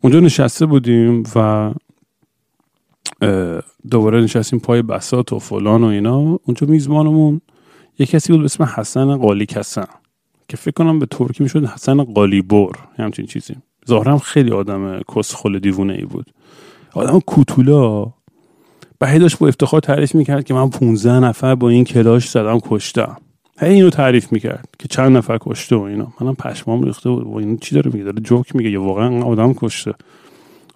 [0.00, 1.70] اونجا نشسته بودیم و
[3.90, 6.18] دوباره نشستیم پای بسات و فلان و اینا.
[6.18, 7.40] اونجا میزبانمون
[7.98, 9.86] یه کسی بود به اسم حسن قالی کسن
[10.48, 12.72] که فکر کنم به ترکی می‌شد حسن قالیبر.
[12.96, 13.56] همچین چیزی.
[13.88, 16.26] ظاهرا خیلی آدم کسخل دیوونه ای بود.
[16.92, 18.12] آدم کوتولا
[19.00, 23.16] بعد داشت با افتخار تعریف می‌کرد که من 15 نفر با این کلاش زدم کشتم.
[23.60, 26.12] هی اینو تعریف می‌کرد که چند نفر کشته و اینا.
[26.20, 27.26] منم پشمام ریخته بود.
[27.26, 28.70] و اینو چی داره میگه؟ داره جوک میگه.
[28.70, 29.94] یا واقعا آدم کشته.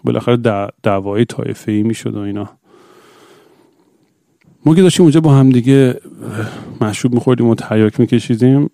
[0.05, 0.37] بالاخره
[0.83, 2.49] دعوای طایفه ای می‌شد و اینا.
[4.67, 6.01] ما که داشتیم اونجا با هم دیگه
[6.81, 8.71] مشروب میخوردیم و تریاک میکشیدیم.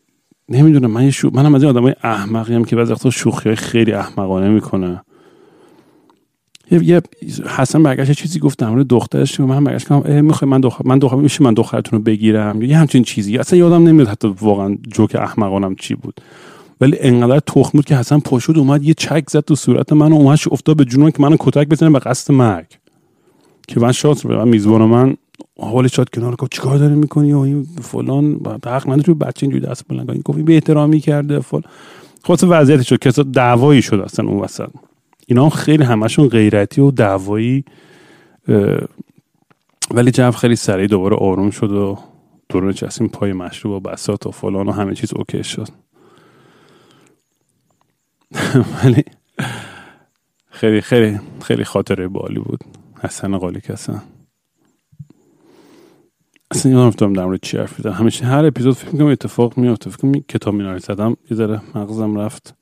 [0.49, 1.31] نمی‌دونم من شو...
[1.33, 5.03] منم از این آدمای هم که بعضی وقتا شوخی خیلی احمقانه می‌کنه.
[6.71, 7.03] یه,
[7.57, 9.41] حسن برگشت چیزی گفت در مورد دخترش.
[9.41, 13.03] من برگشت کردم می‌خوای من دختر من دختر میشه من دخترتون رو بگیرم؟ یه همچین
[13.03, 13.39] چیزی.
[13.39, 16.21] اصلا یادم نمیاد حتی واقعا جوک احمقانم چی بود.
[16.81, 20.14] ولی انقدر تخم بود که حسن پشود اومد یه چک زد تو صورت من و
[20.14, 22.66] اومد افتاد به جنون که منو کتک بزنه به قصد مرگ.
[23.69, 25.16] که من شاد من میزبان من
[25.61, 29.89] حال شاد کنار گفت چیکار داری می‌کنی؟ و این فلان حق نداری بچه اینجوری دست
[29.89, 30.23] بلند کنی.
[30.25, 31.41] گفت به احترامی کرده.
[31.41, 31.62] فلان.
[32.25, 34.69] خلاص وضعیتی شد که دعوایی شد اصلا اون وسط.
[35.31, 37.64] اینا خیلی همشون غیرتی و دعوایی
[39.91, 41.99] ولی جو خیلی سریع دوباره آروم شد و
[42.49, 45.68] دوران چسیم پای مشروب و بسات و فلان و همه چیز اوکی شد.
[48.85, 49.05] ولی
[50.51, 52.64] خیلی خیلی خیلی خاطره بالی بود.
[53.01, 54.03] حسن قالی کسن
[56.51, 59.99] اصلا یادم افتادم در مورد چی حرف همیشه هر اپیزود فکر می‌کنم اتفاق میفته فکر
[60.03, 62.58] کنم کتاب میناری زدم یه ذره مغزم رفت.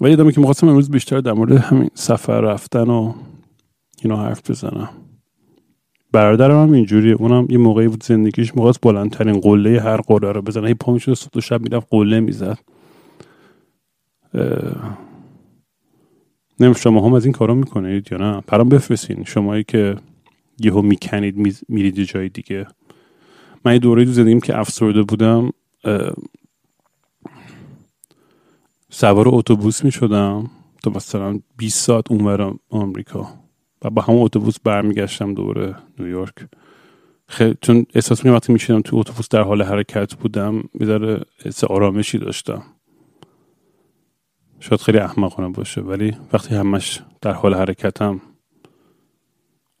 [0.00, 3.14] و یادمه که می‌خواستم امروز بیشتر در مورد همین سفر رفتن و
[4.02, 4.88] اینا حرف بزنم.
[6.12, 7.14] برادرم هم اینجوریه.
[7.14, 10.68] اونم یه موقعی بود زندگیش می‌خواست بلندترین قله هر قله رو بزنه.
[10.68, 12.58] هی پا می‌شد صبح شب می‌رفت قله می‌زد.
[16.60, 18.40] نمیم شما هم از این کارا می‌کنید یا نه.
[18.40, 19.24] پرام بفرستین.
[19.24, 19.96] شمایی که
[20.60, 22.66] یهو می‌کنید میرید جای دیگه.
[23.64, 25.50] من یه دوره تو زندگیم که افسرده بودم
[28.96, 30.50] سوار اتوبوس می شدم
[30.82, 33.28] تا مثلا 20 ساعت اونورم آمریکا.
[33.82, 36.34] و با همون اتوبوس برمیگشتم دوره نیویورک
[37.26, 42.18] خیلی چون احساس می وقتی میشیدم تو اتوبوس در حال حرکت بودم می‌ذاره حس آرامشی
[42.18, 42.62] داشتم.
[44.60, 48.20] شاید خیلی احمقانه باشه ولی وقتی همش در حال حرکتم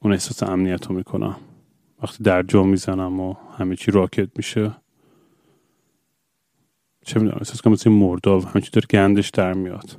[0.02, 1.36] اون احساس امنیت رو می‌کنم.
[2.02, 4.76] وقتی در جا می‌زنم و همه چی راکت میشه
[7.04, 9.98] چه می‌دونم احساس کنم مثل مرداب همه چی داره گندش در میاد.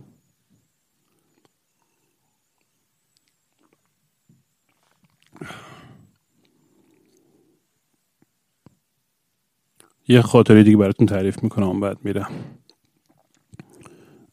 [10.07, 12.29] یه خاطره دیگه براتون تعریف می‌کنم بعد میرم.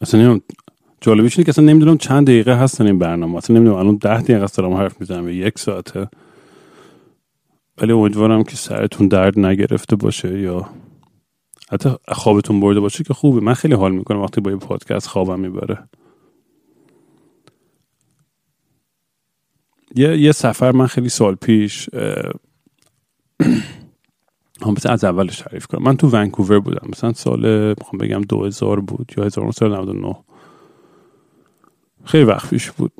[0.00, 0.42] اصلا نمی‌دونم
[1.00, 3.36] جالبیش اینه که اصلا نمی‌دونم چند دقیقه هستن این برنامه.
[3.36, 6.08] اصلا نمی‌دونم الان ده دقیقه است دارم حرف می‌زنم یک ساعته.
[7.78, 10.68] ولی امیدوارم که سرتون درد نگرفته باشه یا
[11.72, 13.40] حتی خوابتون برده باشه که خوبه.
[13.40, 15.88] من خیلی حال می‌کنم وقتی با یه پادکست خوابم می‌بره.
[19.94, 21.88] یه, یه سفر من خیلی سال پیش
[24.62, 25.82] هم از اولش تعریف کنم.
[25.82, 26.88] من تو ونکوور بودم.
[26.92, 30.16] مثلا سال می‌خوام بگم 2000 بود یا 1999
[32.04, 32.92] خیلی وقت پیش بود.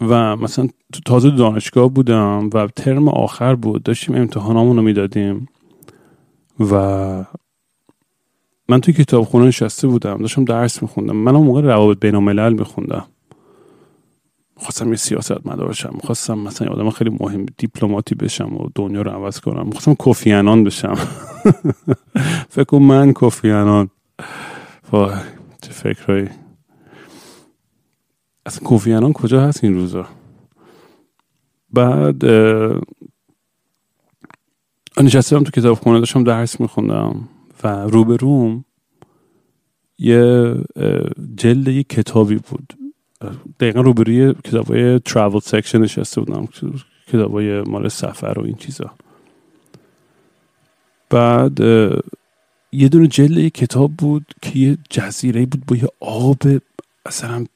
[0.00, 3.82] و مثلا تو تازه دانشگاه بودم و ترم آخر بود.
[3.82, 5.48] داشتیم امتحانامون رو می‌دادیم.
[6.60, 7.24] و
[8.68, 11.16] من توی کتابخونه نشسته بودم داشتم درس میخوندم.
[11.16, 13.06] من اون موقع روابط بین الملل میخوندم.
[14.56, 19.10] خواستم یه سیاست مدار شم خواستم مثلا آدم خیلی مهم دیپلماتی بشم و دنیا رو
[19.10, 19.70] عوض کنم.
[19.70, 20.94] خواستم کوفیانان بشم.
[22.56, 23.90] فکر من کوفیانان
[24.92, 25.14] وای
[25.62, 26.28] چه فکرهایی.
[28.46, 30.06] اصلا کوفیانان کجا هست این روزا؟
[31.72, 32.24] بعد
[35.02, 37.28] نشستم تو کتاب خونه داشتم درس میخوندم.
[37.66, 38.64] روبروم
[39.98, 40.54] یه
[41.36, 42.72] جلد یه کتابی بود.
[43.60, 46.48] دقیقا روبروی کتابای ترافل سکشن نشسته بودم
[47.06, 48.90] کتابای مال سفر و این چیزا.
[51.10, 51.60] بعد
[52.72, 56.42] یه دونه جلد یه کتاب بود که یه جزیره بود با یه آب
[57.06, 57.46] اصلا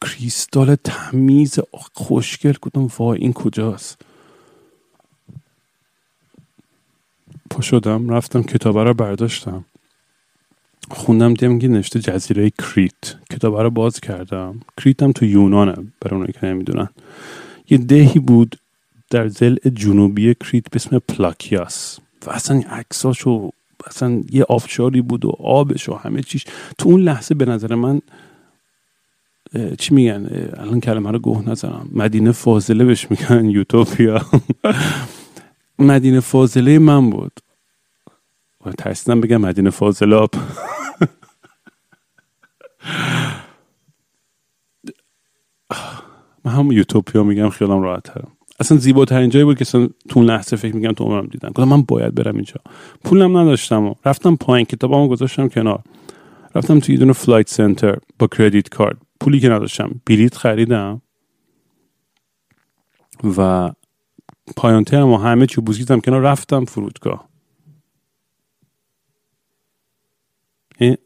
[0.00, 1.58] کریستال تمیز
[1.92, 2.52] خوشگل.
[2.52, 4.00] کدوم وای این کجاست؟
[7.50, 9.64] پا شدم رفتم کتابه رو برداشتم.
[10.90, 13.14] خوندم دیدم که نوشته جزیره کریت.
[13.30, 14.60] کتابه رو باز کردم.
[14.80, 16.88] کریت هم تو یونانه برای اونایی که نمی‌دونن.
[17.70, 18.56] یه دهی بود
[19.10, 21.98] در زل جنوبی کریت به اسم پلاکیاس.
[22.26, 23.50] و اصلا عکساش و
[23.86, 26.44] اصلا یه آفشاری بود و آبش و همه چیش.
[26.78, 28.00] تو اون لحظه به نظر من
[29.78, 31.88] چی میگن؟ الان کلمه رو گوه نزنم.
[31.92, 34.20] مدینه فاضله بهش میگن یوتوپیا.
[35.78, 37.40] مدینه فاضله من بود.
[38.66, 40.30] و ترسیدم بگم مدینه فاضلاب
[46.44, 50.56] من هم یوتوپیا میگم خیالم راحت ترم اصلا زیباترین جایی بود که اصلا تو لحظه
[50.56, 51.48] فکر میگم تو عمرم دیدم.
[51.48, 52.60] گفتم من باید برم اینجا.
[53.04, 55.82] پولم نداشتم و رفتم پایین کتابامو گذاشتم کنار.
[56.54, 60.00] رفتم تو یه دونه Flight Centre با credit card پولی که نداشتم.
[60.06, 61.02] بلیت خریدم.
[63.36, 63.70] و
[64.56, 67.28] پایان ترم و همه چی بوسیدم کنار رفتم فرودگاه.
[70.78, 70.96] این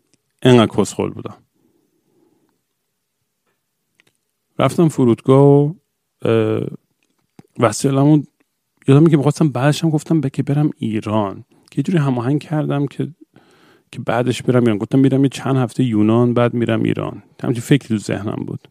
[0.43, 1.37] انقدر کسخل بودم.
[4.59, 5.73] رفتم فرودگاه و
[7.59, 8.27] وسیلمون
[8.89, 11.45] یادم که می‌خواستم بعدش هم گفتم که برم ایران.
[11.71, 13.09] که جوری هماهنگ کردم که
[13.93, 14.79] که بعدش برم ایران.
[14.79, 17.23] گفتم میرم یه چند هفته یونان بعد میرم ایران.
[17.43, 18.69] همچین فکری تو ذهنم بود.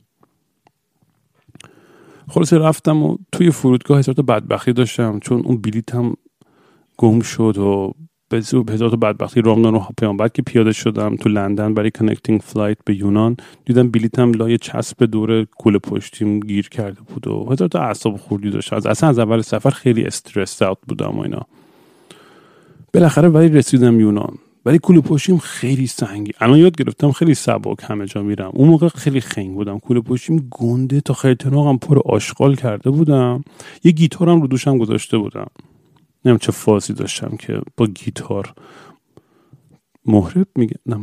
[2.29, 6.13] خلاصه رفتم و توی فرودگاه هزار تا بدبختی داشتم چون اون بلیتم
[6.97, 7.93] گم شد و
[8.29, 8.37] به
[8.73, 12.77] هزار تا بدبختی رام دادن و بعد که پیاده شدم تو لندن برای connecting flight
[12.85, 17.79] به یونان دیدم بلیتم لای چسب دور کل پشتیم گیر کرده بود و هزار تا
[17.79, 18.73] اعصاب خوردی داشت.
[18.73, 21.41] از اصلا از اول سفر خیلی stressed out بودم و اینا.
[22.93, 24.37] بالاخره ولی رسیدم یونان.
[24.69, 28.51] ولی کوله پشتیم خیلی سنگین الان یاد گرفتم خیلی سبک همه جا میرم.
[28.53, 29.79] اون موقع خیلی خنگ بودم.
[29.79, 33.43] کوله پشتیم گنده تا خرتناقم پر آشغال کرده بودم.
[33.83, 35.47] یه گیتارم رو دوشم گذاشته بودم.
[36.25, 38.53] نمیم چه فازی داشتم که با گیتار
[40.05, 40.97] محرب میگه نه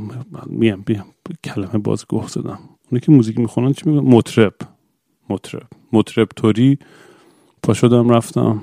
[0.47, 1.07] میگم بیام
[1.45, 2.59] کلمه باز گوه زدم.
[2.91, 4.55] اونی که موزیک می‌خونن چی میگن؟ مطرب.
[5.31, 5.69] مطرب.
[5.93, 6.79] مطرب توری
[7.63, 8.63] پا شدم رفتم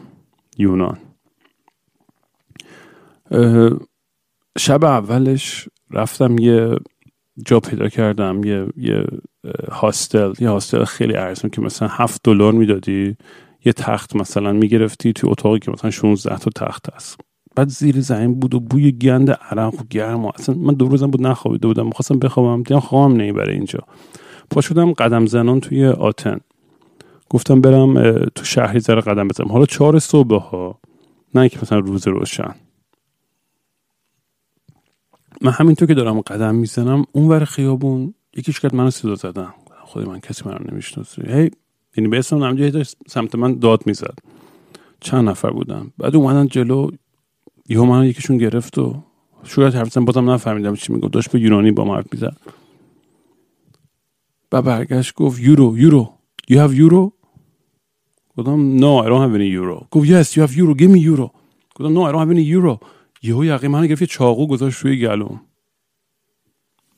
[0.58, 0.98] یونان.
[4.58, 6.76] شب اولش رفتم یه
[7.46, 9.06] جا پیدا کردم یه یه
[9.72, 10.34] هاستل.
[10.40, 13.16] یه هاستل خیلی ارزون که مثلا هفت دلار می‌دادی
[13.66, 17.20] یه تخت مثلا می‌گرفتی توی اتاقی که مثلا 16 تا تخت هست.
[17.56, 21.08] بعد زیر زمین بود و بوی گند عرق و گرم و اصلا من دو روزم
[21.08, 23.80] بود نخوابیده بودم می‌خواستم بخوابم دیدم خوابم برای اینجا.
[24.50, 26.40] پا شدم قدم زنان توی آتن.
[27.30, 29.52] گفتم برم تو شهری زره قدم بزنم.
[29.52, 30.80] حالا چهار صبح ها
[31.36, 32.56] نه که مثلا روز روشن.
[35.42, 39.54] من همینطور که دارم قدم می‌زنم اون ور خیابون یکیش کرد منو صدا زدن.
[39.84, 41.22] خودی من کسی منو نمی‌شناسه.
[41.28, 41.52] هی
[41.98, 44.20] یعنی به اسم نمجه سمت من داد می‌زد.
[45.00, 46.92] چند نفر بودم بعد اومدن جلو
[47.70, 49.04] یهو من یکیشون گرفت و
[49.44, 51.14] شروع حرف بازم نفهمیدم چی می‌گفت.
[51.14, 52.38] داشت به یونانی با من حرف می‌زد.
[54.52, 56.14] و برگشت گفت یورو یورو.
[56.52, 57.12] You have euro
[58.38, 61.30] گفتم no I don't have any euro گفت yes you have euro give me euro
[61.76, 62.86] گفتم no I don't have any euro
[63.24, 65.42] یهو یقی من گرفت چاقو گذاشت روی گلوم.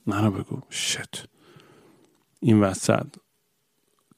[0.06, 0.60] منو بگو.
[0.70, 1.28] شت.
[2.40, 3.06] این وسط.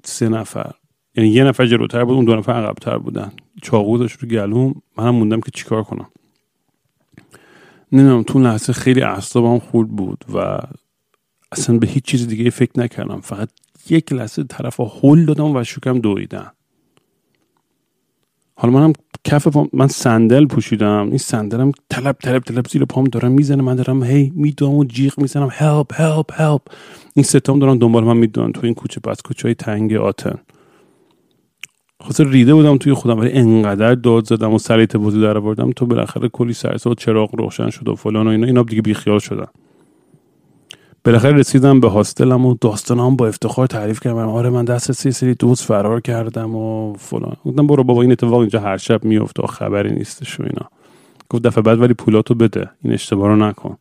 [0.05, 0.75] سه نفر.
[1.15, 3.33] یعنی یه نفر جلوتر بود اون دو نفر عقبتر بودن.
[3.63, 4.83] چاقو داشت رو گلوم.
[4.97, 6.11] منم موندم که چیکار کنم.
[7.93, 10.59] نمی‌دونم تو لحظه خیلی اعصابم خورد بود و
[11.53, 13.21] اصلا به هیچ چیز دیگه فکر نکردم.
[13.21, 13.49] فقط
[13.91, 16.51] یک لحظه طرف هل دادم و شکم دویدن
[18.61, 18.93] حالا منم
[19.25, 21.07] کف پام من صندل پوشیدم.
[21.09, 23.63] این صندلم طلب طلب طلب زیر پام دارم می‌زنه.
[23.63, 25.49] من دارم هی میدوام و جیغ می‌زنم.
[25.53, 26.61] هلپ هلپ هلپ
[27.15, 28.53] این ستام دارم دنبال من می‌دونن.
[28.53, 30.39] تو این کوچه پس کوچه های تنگ آتن.
[32.03, 35.87] خاصه ریده بودم توی خودم ولی انقدر داد زدم و سریت بازی در آوردم تو
[35.87, 38.47] بالاخره کلی سرسا و چراغ روشن شد و فلان و اینا.
[38.47, 39.47] اینا دیگه بیخیال شدن
[41.05, 44.29] بالاخره رسیدم به هاستلم و داستانم با افتخار تعریف کردم.
[44.29, 47.37] آره من دست سی سری دوست فرار کردم و فلان.
[47.45, 50.71] گفتم برو بابا این اتفاق اینجا هر شب میفته و خبری نیستش و اینا.
[51.31, 53.77] گفت دفعه بعد ولی پولاتو بده این اشتباه رو نکن.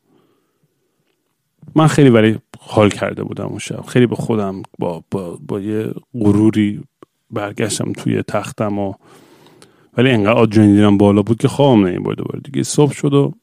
[1.76, 3.82] من خیلی برای حال کرده بودم اون شب.
[3.82, 6.82] خیلی به خودم با, با, با یه غروری
[7.32, 8.94] برگشتم توی تختم و
[9.98, 12.40] ولی انقدر آدرنالینم بالا بود که خوابم نمی‌برد دوباره.
[12.40, 13.34] دیگه صبح شد و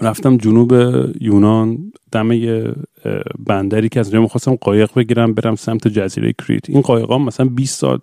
[0.00, 0.72] رفتم جنوب
[1.20, 2.72] یونان دم یه
[3.46, 7.46] بندری که از اونجا می‌خواستم قایق بگیرم برم سمت جزیره کریت این قایق ها مثلا
[7.46, 8.00] 20 ساعت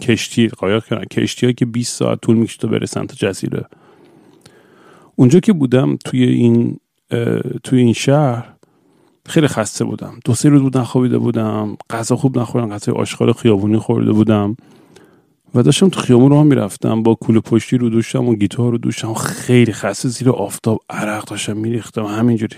[0.00, 3.64] کشتی قایق کردن کشتی که 20 ساعت طول می‌کشه تا بره سمت جزیره.
[5.16, 6.78] اونجا که بودم توی این
[7.62, 8.54] توی این شهر
[9.26, 10.18] خیلی خسته بودم.
[10.24, 14.56] دو سه روز بود نخوابیده بودم غذا خوب نخوردم غذای آشغال خیابونی خورده بودم.
[15.54, 19.14] و داشتم تو خیابون رو می‌رفتم با کوله پشتی رو دوشتم و گیتار رو دوشتم.
[19.14, 22.56] خیلی خسته زیر آفتاب عرق داشتم میریختم همینجوری.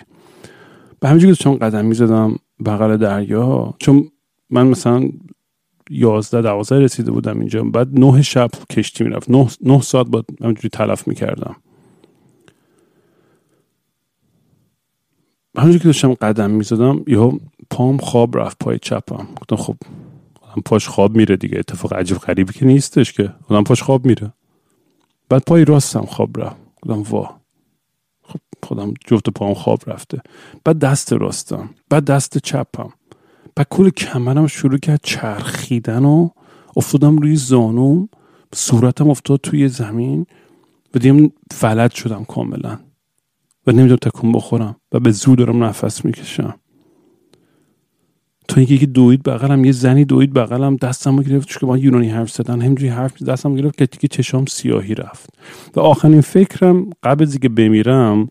[1.00, 2.36] به همینجوری داشتم قدم می‌زدم
[2.66, 4.10] بغل دریا چون
[4.50, 5.08] من مثلا
[5.90, 7.64] یازده دوازده رسیده بودم اینجا.
[7.64, 9.30] بعد نه شب کشتی می‌رفت.
[9.30, 11.56] نه, نه ساعت با همینجوری تلف می‌کردم.
[15.56, 17.38] همونجوری که داشتم قدم می‌زدم یهو
[17.70, 19.28] پام خواب رفت پای چپم.
[19.40, 19.76] گفتم خب
[20.56, 21.58] آدم پاش خواب میره دیگه.
[21.58, 23.32] اتفاق عجیب غریبی که نیستش که.
[23.48, 24.32] آدم پاش خواب میره.
[25.28, 26.56] بعد پای راستم خواب رفت.
[26.82, 27.30] گفتم وا.
[28.22, 30.22] خب خودم جفت پام خواب رفته.
[30.64, 31.70] بعد دست راستم.
[31.90, 32.92] بعد دست چپم.
[33.56, 36.28] بعد کل کمرم شروع کرد چرخیدن و
[36.76, 38.08] افتادم روی زانوم.
[38.54, 40.26] صورتم افتاد توی زمین.
[40.94, 42.78] و دیم فلج شدم کاملا.
[43.66, 44.76] و نمی‌دونم تکون بخورم.
[44.92, 46.54] و به زور دارم نفس می‌کشم.
[48.48, 52.30] تا اینکه یکی دوید بغلم یه زنی دوید بغلم دستمو گرفت که با یونانی حرف
[52.30, 55.30] زدن همینجوری حرف دستم گرفت که دیگه چشام سیاهی رفت.
[55.76, 58.28] و آخرین فکرم قبل از اینکه بمیرم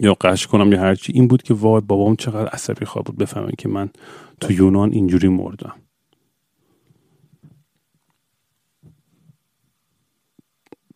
[0.00, 3.16] یا قش کنم یا هرچی این بود که وای بابام چقدر عصبی خواه بود.
[3.16, 3.90] بفهمن که من
[4.40, 5.74] تو یونان اینجوری مردم.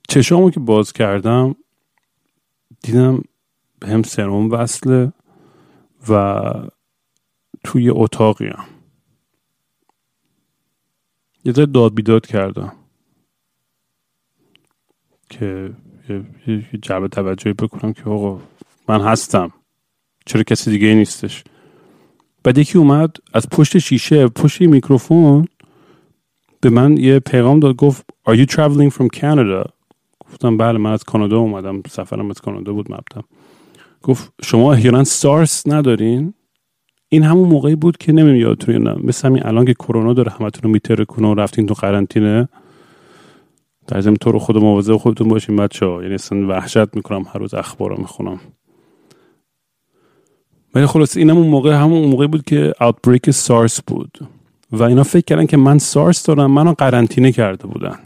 [0.08, 1.54] چشامو که باز کردم
[2.82, 3.22] دیدم
[3.84, 5.12] هم سرم وصله
[6.08, 6.42] و
[7.64, 8.58] توی اتاقیم
[11.44, 12.72] یه ذره داد بیداد کردم.
[15.30, 15.72] که
[16.46, 18.40] یه جعبه توجهی بکنم که آقا
[18.88, 19.52] من هستم.
[20.26, 21.44] چرا کسی دیگه نیستش؟
[22.44, 25.48] بعد یکی اومد از پشت شیشه پشت میکروفون
[26.60, 29.70] به من یه پیغام داد گفت Are you traveling from Canada?
[30.20, 33.24] گفتم بله من از کانادا اومدم سفرم از کانادا بود مبتم
[34.02, 36.34] گفت شما احیانا سارس ندارین؟
[37.12, 40.62] این همون موقعی بود که نمیم یادتون نه مثل همین الان که کرونا داره همتون
[40.62, 42.48] رو میتره کنه و رفتین تو قرنطینه.
[43.86, 47.40] در ضمن تو رو خود مواظب خودتون باشین بچه ها یعنی اصلا وحشت می‌کنم هر
[47.40, 48.40] روز اخبار رو می‌خونم.
[50.74, 54.18] ولی خلاص این همون موقع همون موقعی بود که اوتبریک سارس بود.
[54.72, 57.98] و اینا فکر کردن که من سارس دارم منو قرنطینه کرده بودن.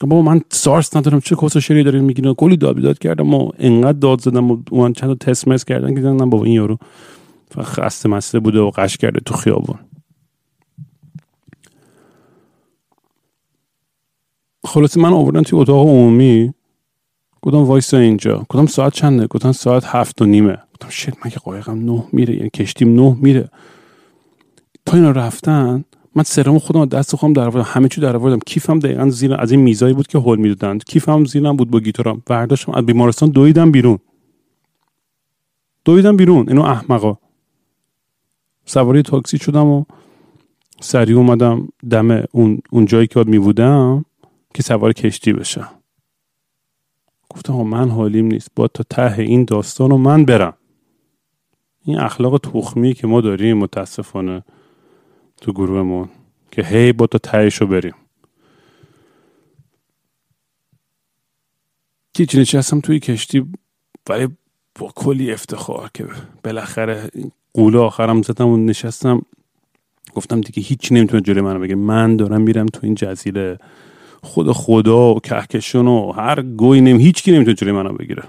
[0.00, 4.20] بابا من سارس ندارم چه کس شری دارین میگین؟ کلی داد کردم و انقدر داد
[4.20, 6.78] زدم و من چند تا تست مس کردن که دیدن بابا این یارو
[7.58, 9.78] خسته مسته بوده و قش کرده تو خیابون.
[14.64, 16.54] خلاصه من آوردن توی اتاق عمومی.
[17.42, 18.46] گفتم وایسا اینجا.
[18.48, 20.58] گفتم ساعت چنده؟ گفتم ساعت هفت و نیمه.
[20.72, 23.48] گفتم شت من که قایقم نه میره؟ یعنی کشتیم نه میره.
[24.86, 25.84] تا اینا رفتن
[26.14, 29.50] من سرم خودم دست خودم در آوردم همه چی در آوردم کیفم دقیقا زیر از
[29.50, 30.78] این میزایی بود که هول می‌دادن.
[30.78, 32.22] کیفم زیرم بود با گیتارم.
[32.26, 33.98] برداشتم از بیمارستان دویدم بیرون.
[35.84, 36.48] دویدم بیرون.
[36.48, 37.16] اینو احمقا.
[38.70, 39.84] سواری تاکسی شدم و
[40.80, 44.04] سریع اومدم دم اون, اون جایی که می بودم
[44.54, 45.70] که سوار کشتی بشم.
[47.30, 48.48] گفتم من حالیم نیست.
[48.56, 50.56] با تا ته این داستان رو من برم.
[51.84, 54.42] این اخلاق تخمی که ما داریم متاسفانه
[55.40, 56.08] تو گروهمون
[56.50, 57.94] که هی با تا تهش رو بریم.
[62.12, 63.46] که هستم توی کشتی
[64.08, 64.28] ولی
[64.74, 66.06] با کلی افتخار که
[66.44, 67.10] بالاخره
[67.54, 69.22] قول آخرم زدم و نشستم.
[70.14, 71.74] گفتم دیگه هیچی نمی‌تونه جلوی منو بگه.
[71.74, 73.58] من دارم میرم تو این جزیره.
[74.22, 78.22] خود خدا و کهکشون و هر گوی نمی هیچ کی نمی‌تونه جلوی منو بگیره.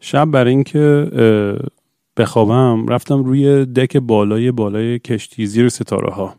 [0.00, 1.10] شب برای اینکه
[2.16, 6.34] بخوابم رفتم روی دک بالای بالای کشتی زیر ستاره ها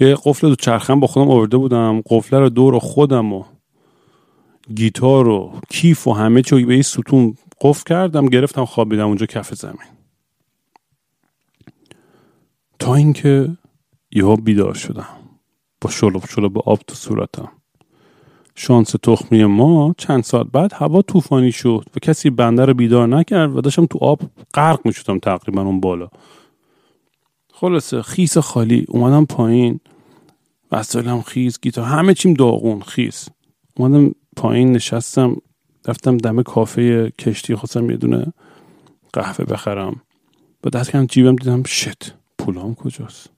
[0.00, 2.02] یه قفل دو چرخم با خودم آورده بودم.
[2.06, 3.44] قفله رو دور خودم و
[4.74, 9.54] گیتار و کیف و همه چی به این ستون قفل کردم گرفتم خوابیدم اونجا کف
[9.54, 9.92] زمین.
[12.78, 13.56] تا اینکه
[14.12, 15.08] یهو بیدار شدم.
[15.80, 17.52] با شلوب شلوب آب تو صورتم.
[18.54, 23.56] شانس تخمی ما چند ساعت بعد هوا طوفانی شد و کسی بنده رو بیدار نکرد
[23.56, 24.20] و داشتم تو آب
[24.54, 26.08] غرق می شدم تقریبا اون بالا.
[27.52, 29.80] خلاصه خیس خالی اومدم پایین.
[30.72, 33.28] وسایلم خیس گیتار همه چیم داغون خیس.
[33.76, 35.36] اومدم پایین نشستم.
[35.86, 38.32] رفتم دم کافه کشتی خواستم یه دونه
[39.12, 40.00] قهوه بخرم.
[40.62, 43.30] با دست کردم جیبم دیدم شت پولام کجاست؟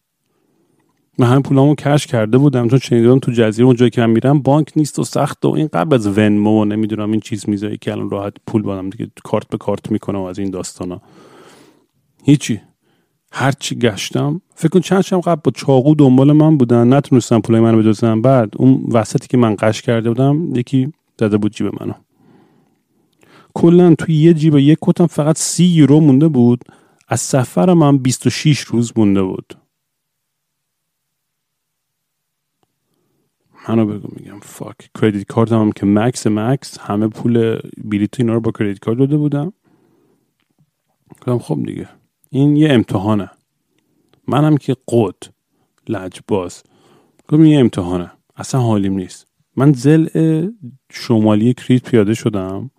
[1.18, 4.42] من همه پولامو کش کرده بودم چون شنیدم تو جزیره اون جایی که من میرم
[4.42, 7.92] بانک نیست و سخت و این قبل از ونمو و نمی‌دونم این چیز میزایی که
[7.92, 11.00] الان راحت پول بادم دیگه کارت به کارت می‌کنم از این داستانا.
[12.24, 12.60] هیچی.
[13.32, 17.78] هرچی گشتم فکر کن چند شب قبل با چاقو دنبال من بودن نتونستم پولای منو
[17.78, 21.92] بدوزن بعد اون وسطی که من قش کرده بودم یکی داده بود جیب منو.
[23.54, 26.64] کلا توی یه جیب یک کتم فقط سی یورو مونده بود.
[27.08, 29.54] از سفر من 26 روز مونده بود.
[33.68, 38.40] منو بگو میگم فاک کردیت کارت هم که مکس مکس همه پول بلیط اینا رو
[38.40, 39.52] با کردیت کارت داده بودم.
[41.10, 41.88] گفتم خب دیگه.
[42.30, 43.30] این یه امتحانه.
[44.28, 45.22] منم که قد
[45.88, 46.62] لجباز
[47.18, 48.10] گفتم یه امتحانه.
[48.36, 49.26] اصلا حالیم نیست.
[49.56, 50.08] من زل
[50.90, 52.70] شمالی کریت پیاده شدم.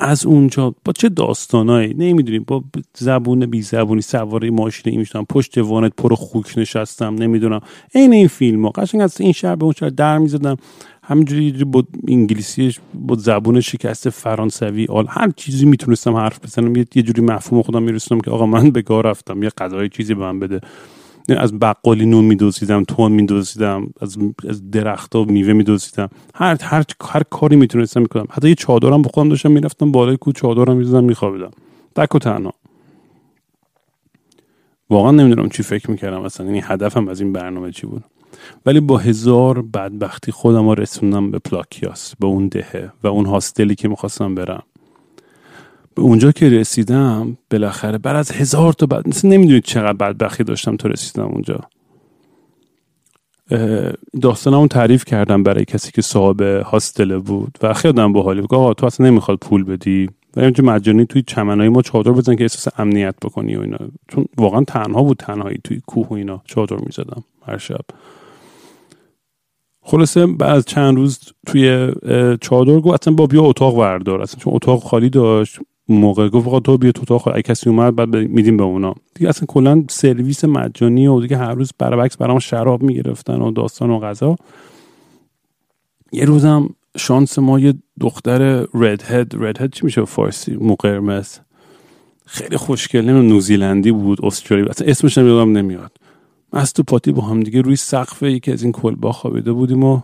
[0.00, 2.44] از اونجا با چه داستانایی؟ نمی‌دونیم.
[2.46, 7.14] با زبون بی زبونی سواره ماشین این میشتم پشت وانت پر خوک نشستم.
[7.14, 7.60] نمی‌دونم.
[7.94, 10.56] عین این فیلم ها قشنگ از این شهر به اون شهر در می‌زدم
[11.02, 16.76] همینجوری با انگلیسی با زبون شکست فرانسوی آل هر چیزی می‌تونستم حرف بزنم.
[16.76, 19.42] یه جوری مفهوم خودم میرسونم که آقا من به کار رفتم.
[19.42, 20.60] یه غذای چیزی به من بده.
[21.38, 24.18] از بقالی نون میدوزیدم تون میدوزیدم از
[24.48, 26.08] از درختها میوه میدوزیدم.
[26.34, 28.26] هر هر هر کاری می‌تونستم می‌کنم.
[28.30, 31.50] حتی یه چادرم با خودم داشتم می‌رفتم بالای کو چادرم می‌زدم میخوابیدم.
[31.96, 32.52] تک و تنها.
[34.90, 36.46] واقعا نمی‌دونم چی فکر می‌کردم اصلا.
[36.46, 38.04] یعنی هدفم از این برنامه چی بود.
[38.66, 43.88] ولی با هزار بدبختی خودم رسوندم به پلاکیاس به اون دهه و اون هاستلی که
[43.88, 44.62] می‌خواستم برم.
[45.94, 50.76] به اونجا که رسیدم بالاخره بعد از هزار تا بعد مثل نمی‌دونید چقدر بدبختی داشتم
[50.76, 51.60] تا رسیدم اونجا.
[54.22, 58.86] داستانمون تعریف کردم برای کسی که صاحب هاستل بود و خیلی آدم باحالی آقا تو
[58.86, 63.14] اصلا نمی‌خواد پول بدی؟ و اینجا مجانی توی چمنهای ما چادر بزن که احساس امنیت
[63.22, 63.78] بکنی و اینا.
[64.08, 67.80] چون واقعا تنها بود تنهایی توی کوه و اینا چادر می‌زدم هر شب.
[69.82, 71.92] خلاصه بعد از چند روز توی
[72.40, 74.22] چادر گفت اصلا با بیا اتاق وردار.
[74.22, 75.58] اصلا چون اتاق خالی داشت.
[75.92, 78.94] موقع گفت آقا تو بیا تو اتاق اگه کسی اومد بعد میدیم به اونا.
[79.14, 83.90] دیگه اصلا کلا سرویس مجانی و دیگه هر روز برعکس برام شراب می‌گرفتن و داستان
[83.90, 84.36] و غذا.
[86.12, 91.38] یه روزم شانس ما یه دختر رد هد رد هد چی میشه فارسی؟ مو قرمز.
[92.26, 95.92] خیلی خوشگل نوزیلندی بود استرالی اصلا اسمش نمی‌دونم نمیاد.
[96.52, 100.00] از تو پاتی با هم دیگه روی سقف یکی از این کلبا خوابیده بودیم و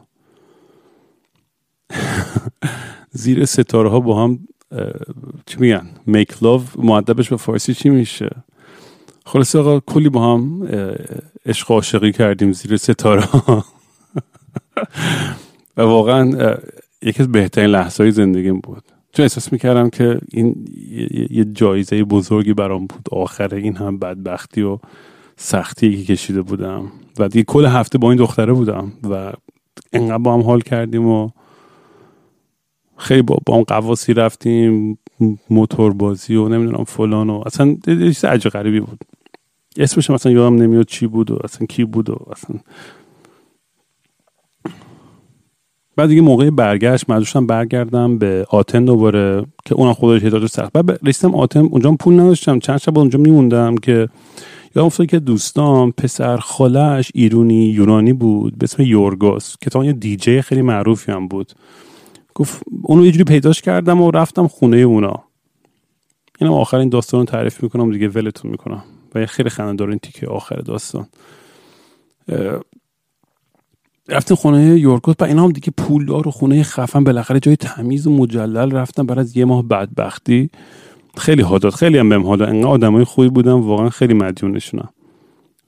[3.12, 4.38] زیر ستاره ها با هم
[5.46, 8.30] چی میگن؟ میک لو معدبش به فارسی چی میشه؟
[9.26, 10.68] خلاص آقا کلی با هم
[11.46, 13.64] عشق عاشقی کردیم زیر ستاره ها.
[15.76, 16.54] و واقعا
[17.02, 18.82] یکی از بهترین لحظه های زندگیم بود.
[19.12, 20.66] چون احساس می‌کردم که این
[21.30, 23.08] یه جایزه بزرگی برام بود.
[23.12, 24.78] آخر این هم بدبختی و
[25.36, 26.92] سختی که کشیده بودم.
[27.18, 29.32] و دیگه کل هفته با این دختره بودم و
[29.92, 31.30] انقدر با هم حال کردیم و
[32.96, 34.98] خیلی با, با اون قواسی رفتیم
[35.50, 39.04] موتور بازی و نمی‌دونم فلان و اصلا چیز عجب غریبی بود.
[39.78, 42.56] اسمش مثلا یادم نمیاد چی بود و اصلا کی بود و اصلا.
[45.96, 50.72] بعد دیگه موقع برگشت مجبورشم برگردم به آتن دوباره که اونم خودش هدایت سخت.
[50.72, 52.58] بعد رسیدم آتن اونجا پول نداشتم.
[52.58, 54.08] چند شب اونجا میموندم که
[54.76, 59.92] یادم افتاد که دوستان پسر خالش ایرونی یونانی بود به اسم یورگوس که تا یه
[59.92, 61.52] دیجی خیلی معروفی هم بود.
[62.36, 65.24] گفت اونو یه جوری پیداش کردم و رفتم خونه اونا.
[66.40, 68.84] اینم آخر این داستان رو تعریف می‌کنم دیگه ولتون می‌کنم.
[69.14, 71.06] و خیلی خنده داره این تیکه آخر داستان.
[74.08, 78.10] رفتیم خونه یورگوس و اینا هم دیگه پولدار و خونه خفن بالاخره جای تمیز و
[78.10, 80.50] مجلل رفتم بعد از یه ماه بدبختی.
[81.16, 84.88] خیلی حادات خیلی هم بهم حالا انقدر آدمای خوبی بودن واقعا خیلی مدیونشونم.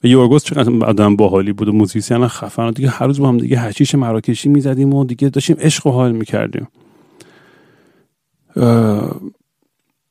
[0.03, 3.37] و یورگوس چقدر آدم باحالی بود و موزیسین خفن و دیگه هر روز با هم
[3.37, 6.67] دیگه هشیش مراکشی می‌زدیم و دیگه داشتیم عشق و حال می‌کردیم.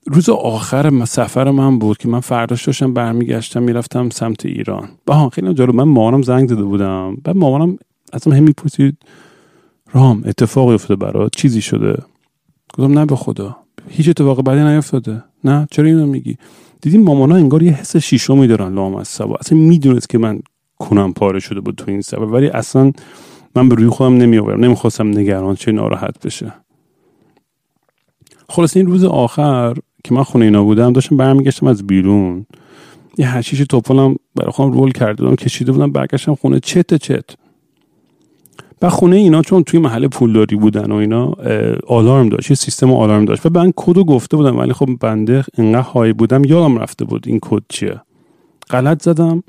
[0.07, 4.89] روز آخر سفر من بود که من فرداش داشتم برمیگشتم می‌رفتم سمت ایران.
[5.07, 7.16] با خیلی جالب من مامانم زنگ زده بودم.
[7.24, 7.78] بعد مامانم
[8.26, 8.97] من هم می‌پرسید
[9.93, 12.03] رام اتفاقی افتاده برات؟ چیزی شده؟
[12.74, 13.57] گفتم نه به خدا.
[13.89, 15.24] هیچ اتفاق بدی نیفتاده.
[15.45, 16.36] نه؟ چرا اینو میگی؟
[16.81, 19.37] دیدیم مامانا انگار یه حس شیشمی دارن لام از سبا.
[19.41, 20.41] اصلا می‌دونست که من
[20.79, 22.93] کنم پاره شده بود تو این سبب ولی اصلا
[23.57, 26.53] من به روی خودم نمی آورم نمی‌خواستم نگران چه ناراحت بشه.
[28.49, 29.74] خلاص این روز آخر
[30.05, 32.47] که من خونه اینا بودم داشتم برمیگشتم از بیرون.
[33.18, 37.47] یه هشیش توپلم برای خودم رول کرده بودم کشیده بودم برگشتم خونه چت چت.
[38.83, 41.35] و خونه اینا چون توی محل پولداری بودن و اینا
[41.87, 43.47] آلارم داشت یه سیستم آلارم داشت.
[43.47, 47.39] و من کدو گفته بودم ولی خب بنده انقدر های بودم یادم رفته بود این
[47.43, 48.01] کد چیه.
[48.70, 49.43] غلط زدم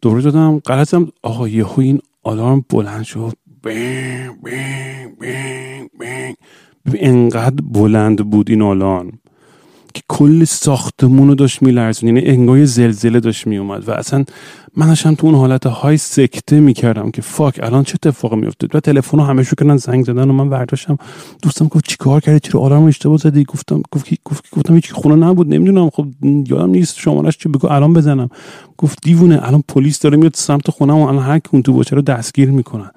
[0.00, 1.08] دوره زدم غلط زدم.
[1.22, 3.32] آقا یهو این آلارم بلند شد.
[3.62, 6.36] بینگ بینگ بینگ بینگ.
[6.94, 9.18] انقدر بلند بود این آلارم.
[9.96, 12.16] که کل ساختمون رو داشت میلرزون.
[12.16, 14.24] یعنی انگار زلزله داشت میومد و اصلا
[14.76, 18.80] من داشتم تو اون حالت های سکته می‌کردم که فاک الان چه اتفاق میفته و
[18.80, 20.98] تلفن رو همه کردن زنگ زدن و من برداشتم.
[21.42, 25.54] دوستم گفت چیکار کردی؟ چرا آلارم اشتباه زدی؟ گفتم گفت گفت گفتم هیچ خونه نبود
[25.54, 25.90] نمی‌دونم.
[25.90, 28.28] خب یادم نیست شمارش چی بگو الان بزنم.
[28.78, 32.02] گفت دیوونه الان پلیس داره میاد سمت خونه و الان هر اون تو باشه رو
[32.02, 32.90] دستگیر می‌کنن.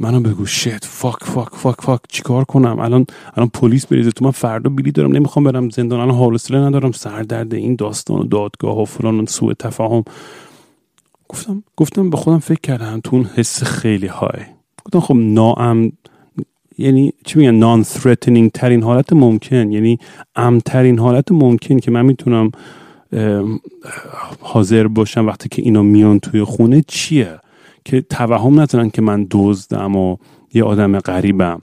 [0.00, 4.30] منو بگو shit fuck fuck fuck fuck چیکار کنم؟ الان الان پلیس بریزه تو من
[4.30, 6.92] فردا بلیت دارم نمی‌خوام برم زندان الان حوصله ندارم.
[6.92, 10.04] سردرد این داستان و دادگاه و فلان سوء تفاهم.
[11.28, 14.42] گفتم گفتم به خودم فکر کردم تو اون حس خیلی high.
[14.84, 15.92] گفتم خب ناام
[16.78, 19.72] یعنی چی میگن؟ non-threatening ترین حالت ممکن.
[19.72, 19.98] یعنی
[20.36, 22.50] امترین حالت ممکن که من می‌تونم
[24.40, 27.38] حاضر باشم وقتی که اینا میان توی خونه چیه؟
[27.84, 30.16] که توهم نزنن که من دزدم و
[30.54, 31.62] یه آدم غریبم.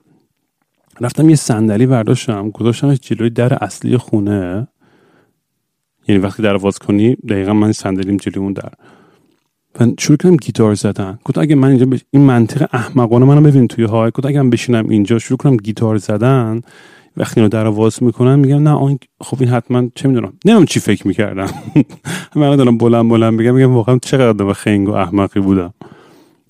[1.01, 4.67] رفتم یه صندلی برداشتم گذاشتمش جلوی در اصلی خونه.
[6.07, 8.71] یعنی وقتی در واز کنی دقیقا من صندلیم جلوی اون در.
[9.79, 11.19] و شروع کردم گیتار زدن.
[11.25, 11.99] گفت اگه من اینجا بش...
[12.11, 14.11] این منطق احمقانه منو ببین توی های.
[14.11, 16.61] گفت اگه من بشینم اینجا شروع کنم گیتار زدن.
[17.17, 20.79] وقتی اینو در واز می‌کنن میگم نه آن خب این حتما چه می‌دونم؟ نمی‌دونم چی
[20.79, 21.47] فکر می‌کردم.
[22.35, 25.73] من دارم بلند بلند بگم میگم واقعا چقدر خنگ و احمقی بودم.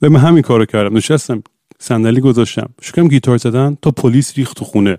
[0.01, 0.97] و من همین کارو کردم.
[0.97, 1.43] نشستم
[1.79, 2.69] صندلی گذاشتم.
[2.81, 4.97] شکرم گیتار زدن تا پلیس ریخت تو خونه.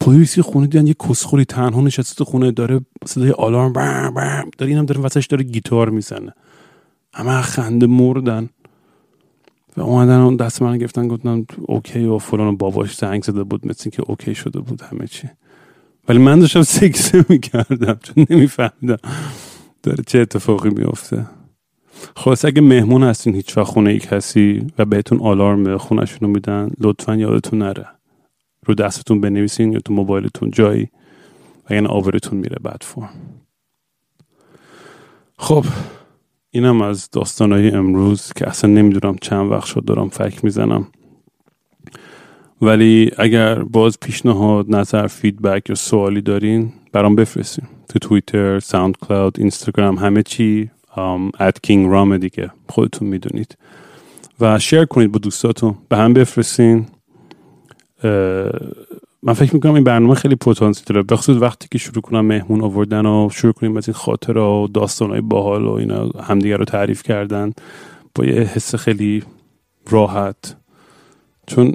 [0.00, 4.72] پلیسی خونه دیدن یه کسخوری تنها نشسته تو خونه داره صدای آلارم بام بام داره
[4.72, 6.32] اینم داره واسش داره گیتار می‌زنه.
[7.14, 8.48] همه خنده مردن.
[9.76, 13.90] و اومدن اون دست من گفتن گفتن okay و فلان باباش زنگ زده بود مثل
[13.90, 15.28] که okay شده بود همه چی.
[16.08, 18.98] ولی من داشتم سکسه می‌کردم چون نمیفهمیدم
[19.82, 21.26] داره چه اتفاقی میفته
[22.16, 26.28] خلاص اگه مهمون هستین هیچ وقت خونه ای کسی و بهتون آلارم به خونشون رو
[26.28, 27.86] میدن لطفا یادتون نره.
[28.66, 30.88] رو دستتون بنویسین یا تو موبایلتون جایی
[31.70, 33.10] و یعنی آبروتون میره بد فرم
[35.38, 35.64] خب
[36.50, 40.86] اینم از داستانهای امروز که اصلا نمی‌دونم چند وقت شد دارم فک می‌زنم.
[42.62, 47.66] ولی اگر باز پیشنهاد نظر feedback یا سوالی دارین برام بفرستین.
[47.88, 50.70] تو توییتر SoundCloud اینستاگرام همه چی.
[51.40, 52.50] at King Raam دیگه.
[52.68, 53.58] خودتون می‌دونید.
[54.40, 55.74] و share کنید با دوستاتون.
[55.88, 56.86] به هم بفرستین.
[59.22, 63.06] من فکر می‌کنم این برنامه خیلی پتانسیل داره بخصوص وقتی که شروع کنم مهمون آوردن
[63.06, 67.02] و شروع کنیم از این خاطره و داستان های باحال و اینا همدیگه رو تعریف
[67.02, 67.52] کردن.
[68.14, 69.22] با یه حس خیلی
[69.90, 70.56] راحت.
[71.46, 71.72] چون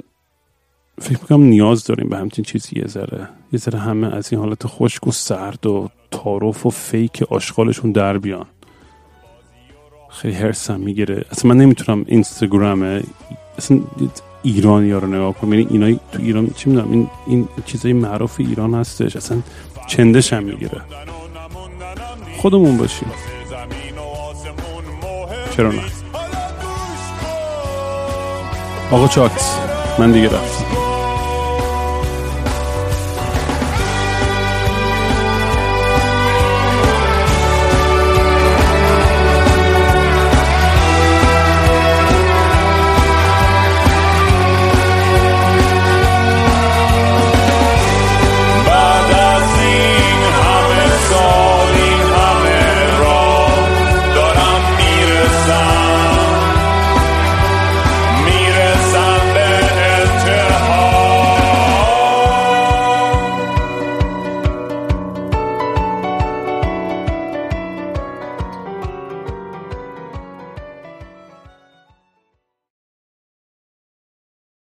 [0.98, 3.28] فکر می‌کنم نیاز داریم به همچین چیزی یه ذره.
[3.52, 8.18] یه ذره همه از این حالت خشک و سرد و تعارف و فیک آشغالشون در
[8.18, 8.46] بیان.
[10.20, 11.24] خیلی هرسم می‌گیره.
[11.30, 13.02] اصلا من نمی‌تونم اینستاگرام
[13.58, 13.80] اصلا
[14.42, 15.52] ایرانی ها رو نگاه کنم.
[15.52, 19.16] یعنی اینا تو ایران چی می‌دونم این این چیزای معروف ایران هستش.
[19.16, 19.38] اصلا
[19.86, 20.80] چندش هم می‌گیره.
[22.36, 23.08] خودمون باشیم.
[25.56, 25.82] چرا نه؟
[28.90, 29.58] آقا چاکس
[29.98, 30.83] من دیگه رفتم.